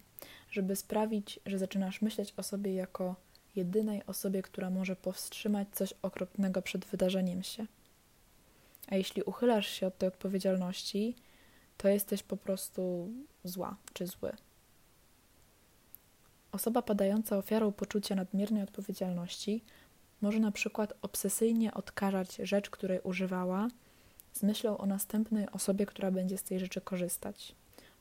żeby 0.50 0.76
sprawić, 0.76 1.40
że 1.46 1.59
zaczynasz 1.59 2.02
myśleć 2.02 2.35
o 2.37 2.42
sobie 2.42 2.74
jako 2.74 3.16
jedynej 3.57 4.07
osobie, 4.07 4.42
która 4.42 4.70
może 4.70 4.96
powstrzymać 4.96 5.68
coś 5.72 5.94
okropnego 6.02 6.62
przed 6.62 6.85
wydarzeniem 6.85 7.42
się. 7.42 7.66
A 8.88 8.96
jeśli 8.96 9.22
uchylasz 9.22 9.68
się 9.68 9.87
od 9.87 9.98
tej 9.98 10.09
odpowiedzialności, 10.09 11.16
to 11.76 11.88
jesteś 11.88 12.22
po 12.22 12.37
prostu 12.37 13.08
zła 13.44 13.76
czy 13.92 14.06
zły. 14.06 14.32
Osoba 16.52 16.82
padająca 16.82 17.38
ofiarą 17.38 17.72
poczucia 17.72 18.14
nadmiernej 18.14 18.62
odpowiedzialności 18.62 19.62
może 20.20 20.38
na 20.38 20.50
przykład 20.50 20.92
obsesyjnie 21.02 21.74
odkażać 21.74 22.37
rzecz, 22.37 22.70
której 22.70 23.00
używała, 23.00 23.68
z 24.32 24.42
myślą 24.42 24.78
o 24.78 24.87
następnej 24.87 25.50
osobie, 25.50 25.87
która 25.87 26.10
będzie 26.10 26.38
z 26.38 26.42
tej 26.42 26.60
rzeczy 26.60 26.80
korzystać. 26.80 27.54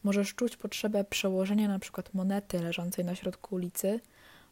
Możesz 0.04 0.36
czuć 0.36 0.58
potrzebę 0.58 1.04
przełożenia 1.04 1.68
na 1.68 1.80
przykład 1.80 2.14
monety 2.14 2.60
leżącej 2.60 3.06
na 3.06 3.16
środku 3.16 3.56
ulicy, 3.56 4.00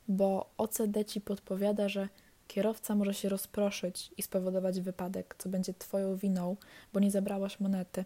bo 0.07 0.49
OCD 0.57 1.05
ci 1.05 1.21
podpowiada, 1.21 1.89
że 1.89 2.09
kierowca 2.47 2.95
może 2.95 3.13
się 3.13 3.29
rozproszyć 3.29 4.11
i 4.17 4.21
spowodować 4.21 4.81
wypadek, 4.81 5.35
co 5.37 5.49
będzie 5.49 5.73
twoją 5.73 6.15
winą, 6.15 6.55
bo 6.93 6.99
nie 6.99 7.11
zabrałaś 7.11 7.59
monety. 7.59 8.05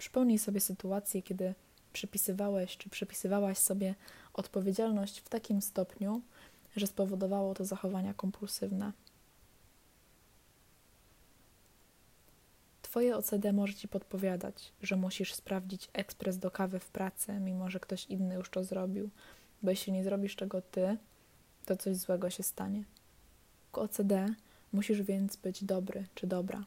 Przypomnij 0.00 0.38
sobie 0.38 0.60
sytuację, 0.60 1.22
kiedy 1.22 1.54
przypisywałeś 1.92 2.76
czy 2.76 2.90
przypisywałaś 2.90 3.58
sobie 3.58 3.94
odpowiedzialność 4.34 5.20
w 5.20 5.28
takim 5.28 5.62
stopniu, 5.62 6.20
że 6.76 6.86
spowodowało 6.86 7.54
to 7.54 7.64
zachowania 7.64 8.14
kompulsywne. 8.14 8.92
Twoje 12.82 13.16
OCD 13.16 13.52
może 13.52 13.74
ci 13.74 13.88
podpowiadać, 13.88 14.72
że 14.82 14.96
musisz 14.96 15.34
sprawdzić 15.34 15.88
ekspres 15.92 16.38
do 16.38 16.50
kawy 16.50 16.78
w 16.78 16.88
pracy, 16.88 17.32
mimo 17.32 17.70
że 17.70 17.80
ktoś 17.80 18.06
inny 18.06 18.34
już 18.34 18.50
to 18.50 18.64
zrobił, 18.64 19.10
bo 19.62 19.70
jeśli 19.70 19.92
nie 19.92 20.04
zrobisz 20.04 20.36
tego 20.36 20.62
ty, 20.62 20.96
to 21.66 21.76
coś 21.76 21.96
złego 21.96 22.30
się 22.30 22.42
stanie. 22.42 22.84
W 23.72 23.78
OCD 23.78 24.34
musisz 24.72 25.02
więc 25.02 25.36
być 25.36 25.64
dobry 25.64 26.06
czy 26.14 26.26
dobra, 26.26 26.64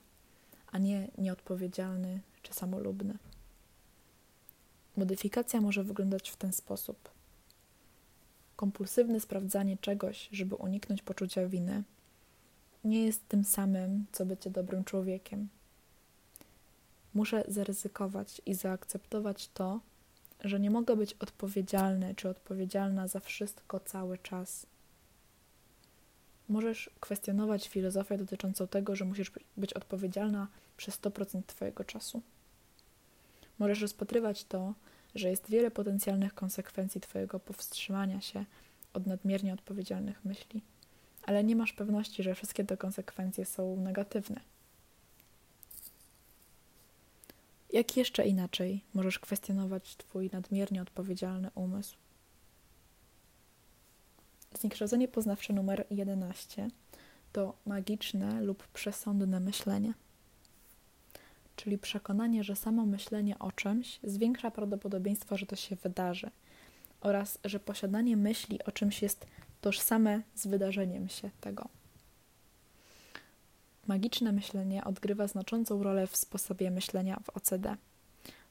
a 0.71 0.77
nie 0.77 1.07
nieodpowiedzialny 1.17 2.19
czy 2.43 2.53
samolubny. 2.53 3.17
Modyfikacja 4.97 5.61
może 5.61 5.83
wyglądać 5.83 6.29
w 6.29 6.35
ten 6.35 6.53
sposób. 6.53 7.09
Kompulsywne 8.55 9.19
sprawdzanie 9.19 9.77
czegoś, 9.77 10.29
żeby 10.31 10.55
uniknąć 10.55 11.01
poczucia 11.01 11.47
winy, 11.47 11.83
nie 12.83 13.05
jest 13.05 13.27
tym 13.27 13.43
samym, 13.43 14.05
co 14.11 14.25
bycie 14.25 14.49
dobrym 14.49 14.83
człowiekiem. 14.83 15.49
Muszę 17.13 17.43
zaryzykować 17.47 18.41
i 18.45 18.53
zaakceptować 18.53 19.47
to, 19.47 19.79
że 20.43 20.59
nie 20.59 20.71
mogę 20.71 20.95
być 20.95 21.13
odpowiedzialny 21.13 22.15
czy 22.15 22.29
odpowiedzialna 22.29 23.07
za 23.07 23.19
wszystko 23.19 23.79
cały 23.79 24.17
czas. 24.17 24.65
Możesz 26.49 26.89
kwestionować 26.99 27.67
filozofię 27.67 28.17
dotyczącą 28.17 28.67
tego, 28.67 28.95
że 28.95 29.05
musisz 29.05 29.31
być 29.57 29.73
odpowiedzialna 29.73 30.47
przez 30.77 31.01
100% 31.01 31.43
Twojego 31.43 31.83
czasu. 31.83 32.21
Możesz 33.59 33.81
rozpatrywać 33.81 34.43
to, 34.43 34.73
że 35.15 35.29
jest 35.29 35.49
wiele 35.49 35.71
potencjalnych 35.71 36.33
konsekwencji 36.33 37.01
Twojego 37.01 37.39
powstrzymania 37.39 38.21
się 38.21 38.45
od 38.93 39.07
nadmiernie 39.07 39.53
odpowiedzialnych 39.53 40.25
myśli, 40.25 40.61
ale 41.23 41.43
nie 41.43 41.55
masz 41.55 41.73
pewności, 41.73 42.23
że 42.23 42.35
wszystkie 42.35 42.63
te 42.63 42.77
konsekwencje 42.77 43.45
są 43.45 43.75
negatywne. 43.75 44.41
Jak 47.73 47.97
jeszcze 47.97 48.27
inaczej 48.27 48.81
możesz 48.93 49.19
kwestionować 49.19 49.95
Twój 49.95 50.29
nadmiernie 50.33 50.81
odpowiedzialny 50.81 51.49
umysł? 51.55 51.95
Zniekształcenie 54.59 55.07
poznawcze 55.07 55.53
numer 55.53 55.85
11 55.91 56.69
to 57.31 57.57
magiczne 57.65 58.41
lub 58.41 58.67
przesądne 58.67 59.39
myślenie 59.39 59.93
czyli 61.55 61.77
przekonanie, 61.77 62.43
że 62.43 62.55
samo 62.55 62.85
myślenie 62.85 63.39
o 63.39 63.51
czymś 63.51 63.99
zwiększa 64.03 64.51
prawdopodobieństwo, 64.51 65.37
że 65.37 65.45
to 65.45 65.55
się 65.55 65.75
wydarzy, 65.75 66.31
oraz 67.01 67.39
że 67.45 67.59
posiadanie 67.59 68.17
myśli 68.17 68.63
o 68.63 68.71
czymś 68.71 69.01
jest 69.01 69.25
tożsame 69.61 70.21
z 70.35 70.47
wydarzeniem 70.47 71.09
się 71.09 71.29
tego. 71.41 71.69
Magiczne 73.87 74.31
myślenie 74.31 74.83
odgrywa 74.83 75.27
znaczącą 75.27 75.83
rolę 75.83 76.07
w 76.07 76.15
sposobie 76.15 76.71
myślenia 76.71 77.19
w 77.23 77.29
OCD, 77.29 77.75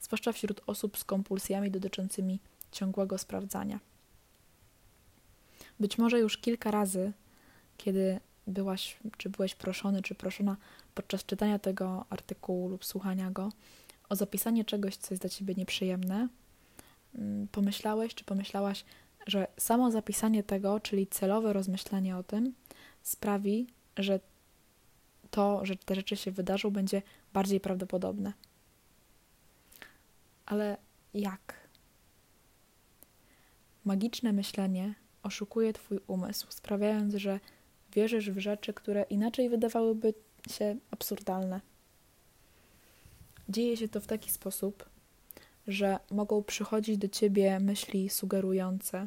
zwłaszcza 0.00 0.32
wśród 0.32 0.60
osób 0.66 0.98
z 0.98 1.04
kompulsjami 1.04 1.70
dotyczącymi 1.70 2.38
ciągłego 2.72 3.18
sprawdzania. 3.18 3.80
Być 5.80 5.98
może 5.98 6.18
już 6.18 6.38
kilka 6.38 6.70
razy, 6.70 7.12
kiedy 7.76 8.20
byłaś, 8.46 8.96
czy 9.16 9.30
byłeś 9.30 9.54
proszony, 9.54 10.02
czy 10.02 10.14
proszona 10.14 10.56
podczas 10.94 11.24
czytania 11.24 11.58
tego 11.58 12.04
artykułu 12.10 12.68
lub 12.68 12.84
słuchania 12.84 13.30
go 13.30 13.52
o 14.08 14.16
zapisanie 14.16 14.64
czegoś, 14.64 14.96
co 14.96 15.14
jest 15.14 15.22
dla 15.22 15.30
ciebie 15.30 15.54
nieprzyjemne, 15.54 16.28
mm, 17.14 17.48
pomyślałeś, 17.48 18.14
czy 18.14 18.24
pomyślałaś, 18.24 18.84
że 19.26 19.46
samo 19.56 19.90
zapisanie 19.90 20.42
tego, 20.42 20.80
czyli 20.80 21.06
celowe 21.06 21.52
rozmyślanie 21.52 22.16
o 22.16 22.22
tym, 22.22 22.54
sprawi, 23.02 23.66
że 23.96 24.20
to, 25.30 25.66
że 25.66 25.76
te 25.76 25.94
rzeczy 25.94 26.16
się 26.16 26.30
wydarzą, 26.30 26.70
będzie 26.70 27.02
bardziej 27.32 27.60
prawdopodobne. 27.60 28.32
Ale 30.46 30.76
jak? 31.14 31.54
Magiczne 33.84 34.32
myślenie 34.32 34.94
oszukuje 35.22 35.72
Twój 35.72 36.00
umysł, 36.06 36.46
sprawiając, 36.50 37.14
że 37.14 37.40
wierzysz 37.94 38.30
w 38.30 38.38
rzeczy, 38.38 38.74
które 38.74 39.02
inaczej 39.02 39.48
wydawałyby 39.48 40.14
się 40.50 40.76
absurdalne. 40.90 41.60
Dzieje 43.48 43.76
się 43.76 43.88
to 43.88 44.00
w 44.00 44.06
taki 44.06 44.30
sposób, 44.30 44.88
że 45.66 45.98
mogą 46.10 46.42
przychodzić 46.42 46.98
do 46.98 47.08
ciebie 47.08 47.60
myśli 47.60 48.08
sugerujące, 48.08 49.06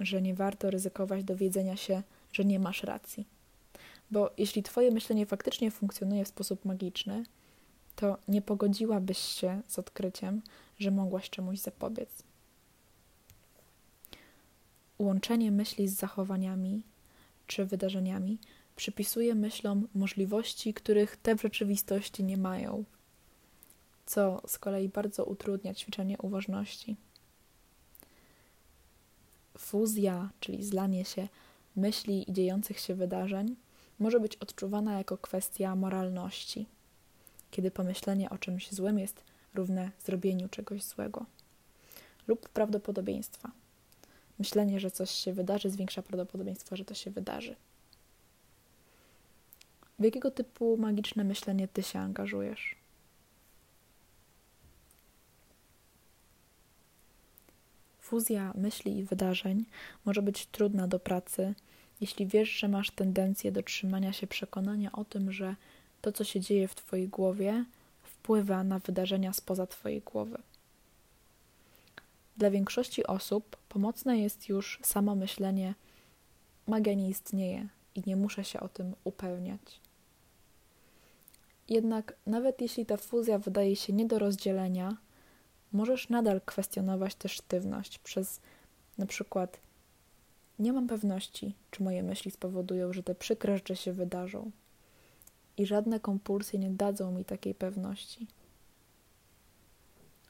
że 0.00 0.22
nie 0.22 0.34
warto 0.34 0.70
ryzykować 0.70 1.24
dowiedzenia 1.24 1.76
się, 1.76 2.02
że 2.32 2.44
nie 2.44 2.58
masz 2.58 2.82
racji. 2.82 3.26
Bo 4.10 4.30
jeśli 4.38 4.62
Twoje 4.62 4.90
myślenie 4.90 5.26
faktycznie 5.26 5.70
funkcjonuje 5.70 6.24
w 6.24 6.28
sposób 6.28 6.64
magiczny, 6.64 7.24
to 7.96 8.18
nie 8.28 8.42
pogodziłabyś 8.42 9.18
się 9.18 9.62
z 9.68 9.78
odkryciem, 9.78 10.42
że 10.78 10.90
mogłaś 10.90 11.30
czemuś 11.30 11.58
zapobiec. 11.58 12.22
Łączenie 14.98 15.50
myśli 15.50 15.88
z 15.88 15.94
zachowaniami 15.94 16.82
czy 17.52 17.64
wydarzeniami 17.64 18.38
przypisuje 18.76 19.34
myślom 19.34 19.88
możliwości, 19.94 20.74
których 20.74 21.16
te 21.16 21.36
w 21.36 21.42
rzeczywistości 21.42 22.24
nie 22.24 22.36
mają, 22.36 22.84
co 24.06 24.42
z 24.46 24.58
kolei 24.58 24.88
bardzo 24.88 25.24
utrudnia 25.24 25.74
ćwiczenie 25.74 26.18
uważności. 26.18 26.96
Fuzja, 29.58 30.30
czyli 30.40 30.64
zlanie 30.64 31.04
się 31.04 31.28
myśli 31.76 32.30
i 32.30 32.32
dziejących 32.32 32.78
się 32.78 32.94
wydarzeń, 32.94 33.56
może 33.98 34.20
być 34.20 34.36
odczuwana 34.36 34.98
jako 34.98 35.18
kwestia 35.18 35.76
moralności, 35.76 36.66
kiedy 37.50 37.70
pomyślenie 37.70 38.30
o 38.30 38.38
czymś 38.38 38.70
złym 38.70 38.98
jest 38.98 39.24
równe 39.54 39.90
zrobieniu 40.04 40.48
czegoś 40.48 40.82
złego, 40.82 41.26
lub 42.26 42.48
prawdopodobieństwa. 42.48 43.50
Myślenie, 44.38 44.80
że 44.80 44.90
coś 44.90 45.10
się 45.10 45.32
wydarzy, 45.32 45.70
zwiększa 45.70 46.02
prawdopodobieństwo, 46.02 46.76
że 46.76 46.84
to 46.84 46.94
się 46.94 47.10
wydarzy. 47.10 47.56
W 49.98 50.04
jakiego 50.04 50.30
typu 50.30 50.76
magiczne 50.76 51.24
myślenie 51.24 51.68
ty 51.68 51.82
się 51.82 51.98
angażujesz? 51.98 52.76
Fuzja 58.00 58.52
myśli 58.54 58.98
i 58.98 59.04
wydarzeń 59.04 59.64
może 60.04 60.22
być 60.22 60.46
trudna 60.46 60.88
do 60.88 60.98
pracy, 60.98 61.54
jeśli 62.00 62.26
wiesz, 62.26 62.50
że 62.50 62.68
masz 62.68 62.90
tendencję 62.90 63.52
do 63.52 63.62
trzymania 63.62 64.12
się 64.12 64.26
przekonania 64.26 64.92
o 64.92 65.04
tym, 65.04 65.32
że 65.32 65.56
to, 66.00 66.12
co 66.12 66.24
się 66.24 66.40
dzieje 66.40 66.68
w 66.68 66.74
Twojej 66.74 67.08
głowie, 67.08 67.64
wpływa 68.02 68.64
na 68.64 68.78
wydarzenia 68.78 69.32
spoza 69.32 69.66
Twojej 69.66 70.00
głowy. 70.00 70.38
Dla 72.36 72.50
większości 72.50 73.06
osób 73.06 73.56
pomocne 73.68 74.18
jest 74.18 74.48
już 74.48 74.80
samo 74.82 75.14
myślenie: 75.14 75.74
magia 76.66 76.94
nie 76.94 77.08
istnieje 77.08 77.68
i 77.94 78.02
nie 78.06 78.16
muszę 78.16 78.44
się 78.44 78.60
o 78.60 78.68
tym 78.68 78.94
upewniać. 79.04 79.80
Jednak, 81.68 82.16
nawet 82.26 82.60
jeśli 82.60 82.86
ta 82.86 82.96
fuzja 82.96 83.38
wydaje 83.38 83.76
się 83.76 83.92
nie 83.92 84.06
do 84.06 84.18
rozdzielenia, 84.18 84.96
możesz 85.72 86.08
nadal 86.08 86.40
kwestionować 86.40 87.14
tę 87.14 87.28
sztywność 87.28 87.98
przez 87.98 88.40
na 88.98 89.06
przykład 89.06 89.60
nie 90.58 90.72
mam 90.72 90.86
pewności, 90.86 91.54
czy 91.70 91.82
moje 91.82 92.02
myśli 92.02 92.30
spowodują, 92.30 92.92
że 92.92 93.02
te 93.02 93.14
przykre 93.14 93.56
rzeczy 93.56 93.76
się 93.76 93.92
wydarzą. 93.92 94.50
I 95.56 95.66
żadne 95.66 96.00
kompulsje 96.00 96.58
nie 96.58 96.70
dadzą 96.70 97.12
mi 97.12 97.24
takiej 97.24 97.54
pewności. 97.54 98.26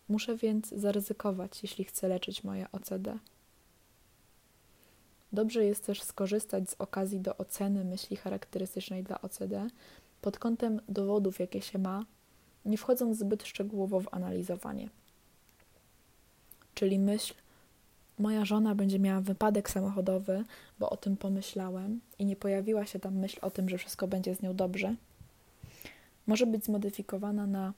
Muszę 0.08 0.36
więc 0.36 0.68
zaryzykować, 0.68 1.62
jeśli 1.62 1.84
chcę 1.84 2.08
leczyć 2.08 2.44
moje 2.44 2.66
OCD. 2.72 3.18
Dobrze 5.32 5.64
jest 5.64 5.86
też 5.86 6.02
skorzystać 6.02 6.70
z 6.70 6.74
okazji 6.78 7.20
do 7.20 7.36
oceny 7.36 7.84
myśli 7.84 8.16
charakterystycznej 8.16 9.02
dla 9.02 9.20
OCD 9.20 9.68
pod 10.20 10.38
kątem 10.38 10.80
dowodów, 10.88 11.40
jakie 11.40 11.62
się 11.62 11.78
ma, 11.78 12.04
nie 12.64 12.78
wchodząc 12.78 13.18
zbyt 13.18 13.42
szczegółowo 13.46 14.00
w 14.00 14.14
analizowanie. 14.14 14.88
Czyli 16.74 16.98
myśl, 16.98 17.34
moja 18.18 18.44
żona 18.44 18.74
będzie 18.74 18.98
miała 18.98 19.20
wypadek 19.20 19.70
samochodowy, 19.70 20.44
bo 20.78 20.90
o 20.90 20.96
tym 20.96 21.16
pomyślałem 21.16 22.00
i 22.18 22.24
nie 22.24 22.36
pojawiła 22.36 22.86
się 22.86 22.98
tam 22.98 23.14
myśl 23.14 23.38
o 23.42 23.50
tym, 23.50 23.68
że 23.68 23.78
wszystko 23.78 24.08
będzie 24.08 24.34
z 24.34 24.42
nią 24.42 24.56
dobrze, 24.56 24.94
może 26.26 26.46
być 26.46 26.64
zmodyfikowana 26.64 27.46
na 27.46 27.72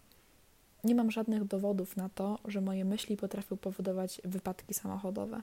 nie 0.85 0.95
mam 0.95 1.11
żadnych 1.11 1.45
dowodów 1.45 1.97
na 1.97 2.09
to, 2.09 2.39
że 2.45 2.61
moje 2.61 2.85
myśli 2.85 3.17
potrafią 3.17 3.57
powodować 3.57 4.21
wypadki 4.25 4.75
samochodowe. 4.75 5.43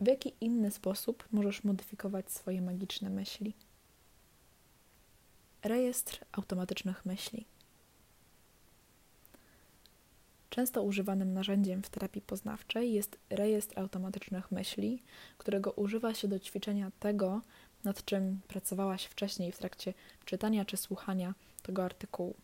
W 0.00 0.06
jaki 0.06 0.32
inny 0.40 0.70
sposób 0.70 1.28
możesz 1.32 1.64
modyfikować 1.64 2.30
swoje 2.30 2.62
magiczne 2.62 3.10
myśli? 3.10 3.54
Rejestr 5.62 6.24
automatycznych 6.32 7.06
myśli. 7.06 7.46
Często 10.50 10.82
używanym 10.82 11.32
narzędziem 11.32 11.82
w 11.82 11.90
terapii 11.90 12.22
poznawczej 12.22 12.92
jest 12.92 13.18
rejestr 13.30 13.78
automatycznych 13.78 14.52
myśli, 14.52 15.02
którego 15.38 15.72
używa 15.72 16.14
się 16.14 16.28
do 16.28 16.38
ćwiczenia 16.38 16.90
tego, 17.00 17.40
nad 17.84 18.04
czym 18.04 18.40
pracowałaś 18.48 19.04
wcześniej 19.04 19.52
w 19.52 19.58
trakcie 19.58 19.94
czytania 20.24 20.64
czy 20.64 20.76
słuchania 20.76 21.34
tego 21.62 21.84
artykułu. 21.84 22.34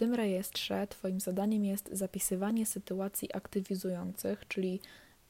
Tym 0.00 0.14
rejestrze 0.14 0.86
Twoim 0.86 1.20
zadaniem 1.20 1.64
jest 1.64 1.88
zapisywanie 1.92 2.66
sytuacji 2.66 3.34
aktywizujących, 3.34 4.48
czyli 4.48 4.80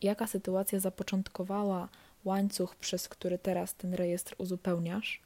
jaka 0.02 0.26
sytuacja 0.26 0.80
zapoczątkowała 0.80 1.88
łańcuch, 2.24 2.76
przez 2.76 3.08
który 3.08 3.38
teraz 3.38 3.74
ten 3.74 3.94
rejestr 3.94 4.34
uzupełniasz, 4.38 5.20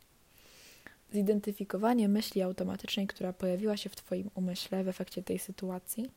zidentyfikowanie 1.12 2.08
myśli 2.08 2.42
automatycznej, 2.42 3.06
która 3.06 3.32
pojawiła 3.32 3.76
się 3.76 3.90
w 3.90 3.96
Twoim 3.96 4.30
umyśle 4.34 4.84
w 4.84 4.88
efekcie 4.88 5.22
tej 5.22 5.38
sytuacji 5.38 6.10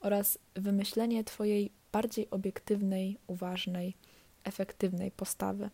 oraz 0.00 0.38
wymyślenie 0.54 1.24
Twojej 1.24 1.70
bardziej 1.92 2.30
obiektywnej, 2.30 3.18
uważnej, 3.26 3.94
efektywnej 4.44 5.10
postawy. 5.10 5.70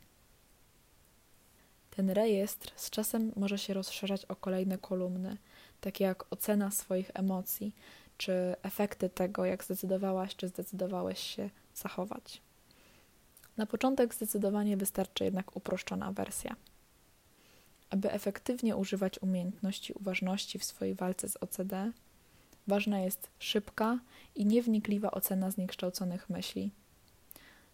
Ten 1.91 2.11
rejestr 2.11 2.73
z 2.77 2.91
czasem 2.91 3.33
może 3.37 3.59
się 3.59 3.75
rozszerzać 3.75 4.25
o 4.25 4.37
kolejne 4.37 4.79
kolumny, 4.79 5.37
takie 5.81 6.05
jak 6.05 6.33
ocena 6.33 6.71
swoich 6.71 7.11
emocji, 7.15 7.75
czy 8.17 8.57
efekty 8.63 9.09
tego, 9.09 9.45
jak 9.45 9.65
zdecydowałaś, 9.65 10.37
czy 10.37 10.49
zdecydowałeś 10.49 11.19
się 11.19 11.51
zachować. 11.75 12.43
Na 13.57 13.67
początek 13.67 14.15
zdecydowanie 14.15 14.77
wystarczy 14.77 15.25
jednak 15.25 15.57
uproszczona 15.57 16.13
wersja. 16.13 16.57
Aby 17.91 18.13
efektywnie 18.13 18.77
używać 18.77 19.23
umiejętności 19.23 19.93
uważności 19.93 20.59
w 20.59 20.65
swojej 20.65 20.95
walce 20.95 21.29
z 21.29 21.37
OCD, 21.37 21.93
ważna 22.67 23.01
jest 23.01 23.29
szybka 23.39 23.99
i 24.35 24.47
niewnikliwa 24.47 25.11
ocena 25.11 25.51
zniekształconych 25.51 26.31
myśli. 26.31 26.71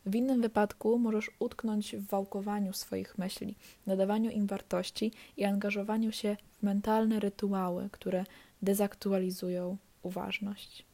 W 0.07 0.15
innym 0.15 0.43
wypadku 0.43 0.99
możesz 0.99 1.31
utknąć 1.39 1.97
w 1.97 2.07
wałkowaniu 2.07 2.73
swoich 2.73 3.19
myśli, 3.19 3.57
nadawaniu 3.87 4.31
im 4.31 4.47
wartości 4.47 5.13
i 5.37 5.45
angażowaniu 5.45 6.13
się 6.13 6.37
w 6.59 6.63
mentalne 6.63 7.21
rytuały, 7.21 7.89
które 7.93 8.25
dezaktualizują 8.63 9.77
uważność. 10.03 10.85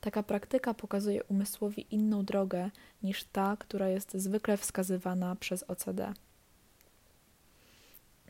Taka 0.00 0.22
praktyka 0.22 0.74
pokazuje 0.74 1.24
umysłowi 1.24 1.86
inną 1.90 2.24
drogę 2.24 2.70
niż 3.02 3.24
ta, 3.24 3.56
która 3.56 3.88
jest 3.88 4.14
zwykle 4.14 4.56
wskazywana 4.56 5.36
przez 5.36 5.62
OCD. 5.62 6.12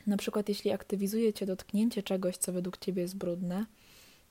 Na 0.07 0.17
przykład, 0.17 0.49
jeśli 0.49 0.71
aktywizuje 0.71 1.33
cię 1.33 1.47
dotknięcie 1.47 2.03
czegoś, 2.03 2.37
co 2.37 2.53
według 2.53 2.79
ciebie 2.79 3.03
jest 3.03 3.17
brudne, 3.17 3.67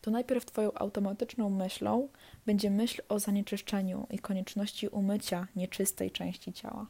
to 0.03 0.11
najpierw 0.11 0.45
twoją 0.45 0.73
automatyczną 0.73 1.49
myślą 1.49 2.09
będzie 2.45 2.69
myśl 2.69 3.01
o 3.09 3.19
zanieczyszczeniu 3.19 4.07
i 4.09 4.19
konieczności 4.19 4.87
umycia 4.87 5.47
nieczystej 5.55 6.11
części 6.11 6.53
ciała. 6.53 6.87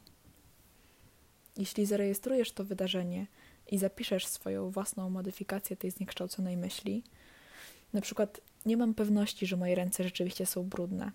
Jeśli 1.56 1.86
zarejestrujesz 1.86 2.52
to 2.52 2.64
wydarzenie 2.64 3.26
i 3.70 3.78
zapiszesz 3.78 4.26
swoją 4.26 4.70
własną 4.70 5.10
modyfikację 5.10 5.76
tej 5.76 5.90
zniekształconej 5.90 6.56
myśli, 6.56 7.04
na 7.92 8.00
przykład 8.00 8.40
nie 8.66 8.76
mam 8.76 8.94
pewności, 8.94 9.46
że 9.46 9.56
moje 9.56 9.74
ręce 9.74 10.04
rzeczywiście 10.04 10.46
są 10.46 10.64
brudne 10.64 11.12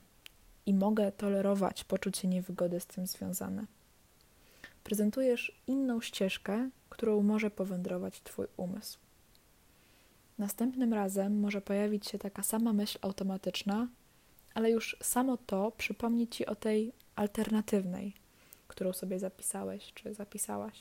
i 0.66 0.74
mogę 0.74 1.12
tolerować 1.12 1.84
poczucie 1.84 2.28
niewygody 2.28 2.80
z 2.80 2.86
tym 2.86 3.08
związane. 3.08 3.66
Prezentujesz 4.84 5.62
inną 5.68 6.02
ścieżkę, 6.02 6.70
którą 6.90 7.24
może 7.24 7.52
powędrować 7.52 8.22
Twój 8.22 8.48
umysł. 8.58 9.09
Następnym 10.40 10.94
razem 10.94 11.40
może 11.40 11.62
pojawić 11.62 12.08
się 12.08 12.20
taka 12.20 12.44
sama 12.44 12.74
myśl 12.74 13.00
automatyczna, 13.02 13.88
ale 14.54 14.72
już 14.72 14.98
samo 15.04 15.38
to 15.38 15.72
przypomni 15.72 16.28
Ci 16.28 16.46
o 16.46 16.56
tej 16.56 16.94
alternatywnej, 17.16 18.14
którą 18.68 18.94
sobie 18.94 19.20
zapisałeś 19.20 19.94
czy 19.94 20.14
zapisałaś. 20.14 20.80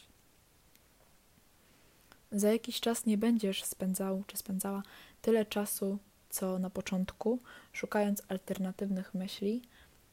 Za 2.32 2.52
jakiś 2.52 2.80
czas 2.80 3.06
nie 3.06 3.18
będziesz 3.18 3.64
spędzał 3.64 4.24
czy 4.26 4.36
spędzała 4.36 4.82
tyle 5.22 5.44
czasu, 5.46 5.98
co 6.30 6.58
na 6.58 6.70
początku, 6.70 7.38
szukając 7.72 8.22
alternatywnych 8.28 9.14
myśli, 9.14 9.62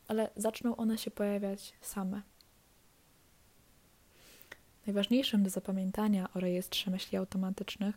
ale 0.07 0.29
zaczną 0.35 0.75
one 0.75 0.97
się 0.97 1.11
pojawiać 1.11 1.73
same. 1.81 2.21
Najważniejszym 4.87 5.43
do 5.43 5.49
zapamiętania 5.49 6.29
o 6.33 6.39
rejestrze 6.39 6.91
myśli 6.91 7.17
automatycznych 7.17 7.95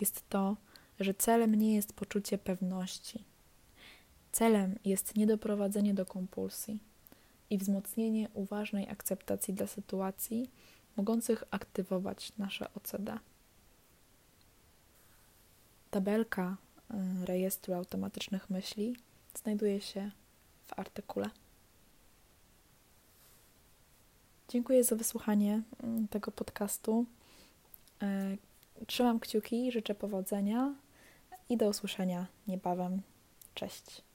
jest 0.00 0.28
to, 0.28 0.56
że 1.00 1.14
celem 1.14 1.54
nie 1.54 1.74
jest 1.74 1.92
poczucie 1.92 2.38
pewności. 2.38 3.24
Celem 4.32 4.78
jest 4.84 5.16
niedoprowadzenie 5.16 5.94
do 5.94 6.06
kompulsji 6.06 6.78
i 7.50 7.58
wzmocnienie 7.58 8.28
uważnej 8.34 8.88
akceptacji 8.88 9.54
dla 9.54 9.66
sytuacji 9.66 10.50
mogących 10.96 11.44
aktywować 11.50 12.32
nasze 12.38 12.74
OCD. 12.74 13.18
Tabelka 15.90 16.56
y, 17.22 17.26
rejestru 17.26 17.74
automatycznych 17.74 18.50
myśli 18.50 18.96
znajduje 19.34 19.80
się 19.80 20.10
w 20.66 20.78
artykule. 20.78 21.30
Dziękuję 24.48 24.84
za 24.84 24.96
wysłuchanie 24.96 25.62
mm, 25.82 26.08
tego 26.08 26.30
podcastu. 26.30 27.06
Y, 28.02 28.86
trzymam 28.86 29.20
kciuki, 29.20 29.72
życzę 29.72 29.94
powodzenia 29.94 30.74
i 31.48 31.56
do 31.56 31.68
usłyszenia 31.68 32.26
niebawem. 32.46 33.02
Cześć. 33.54 34.07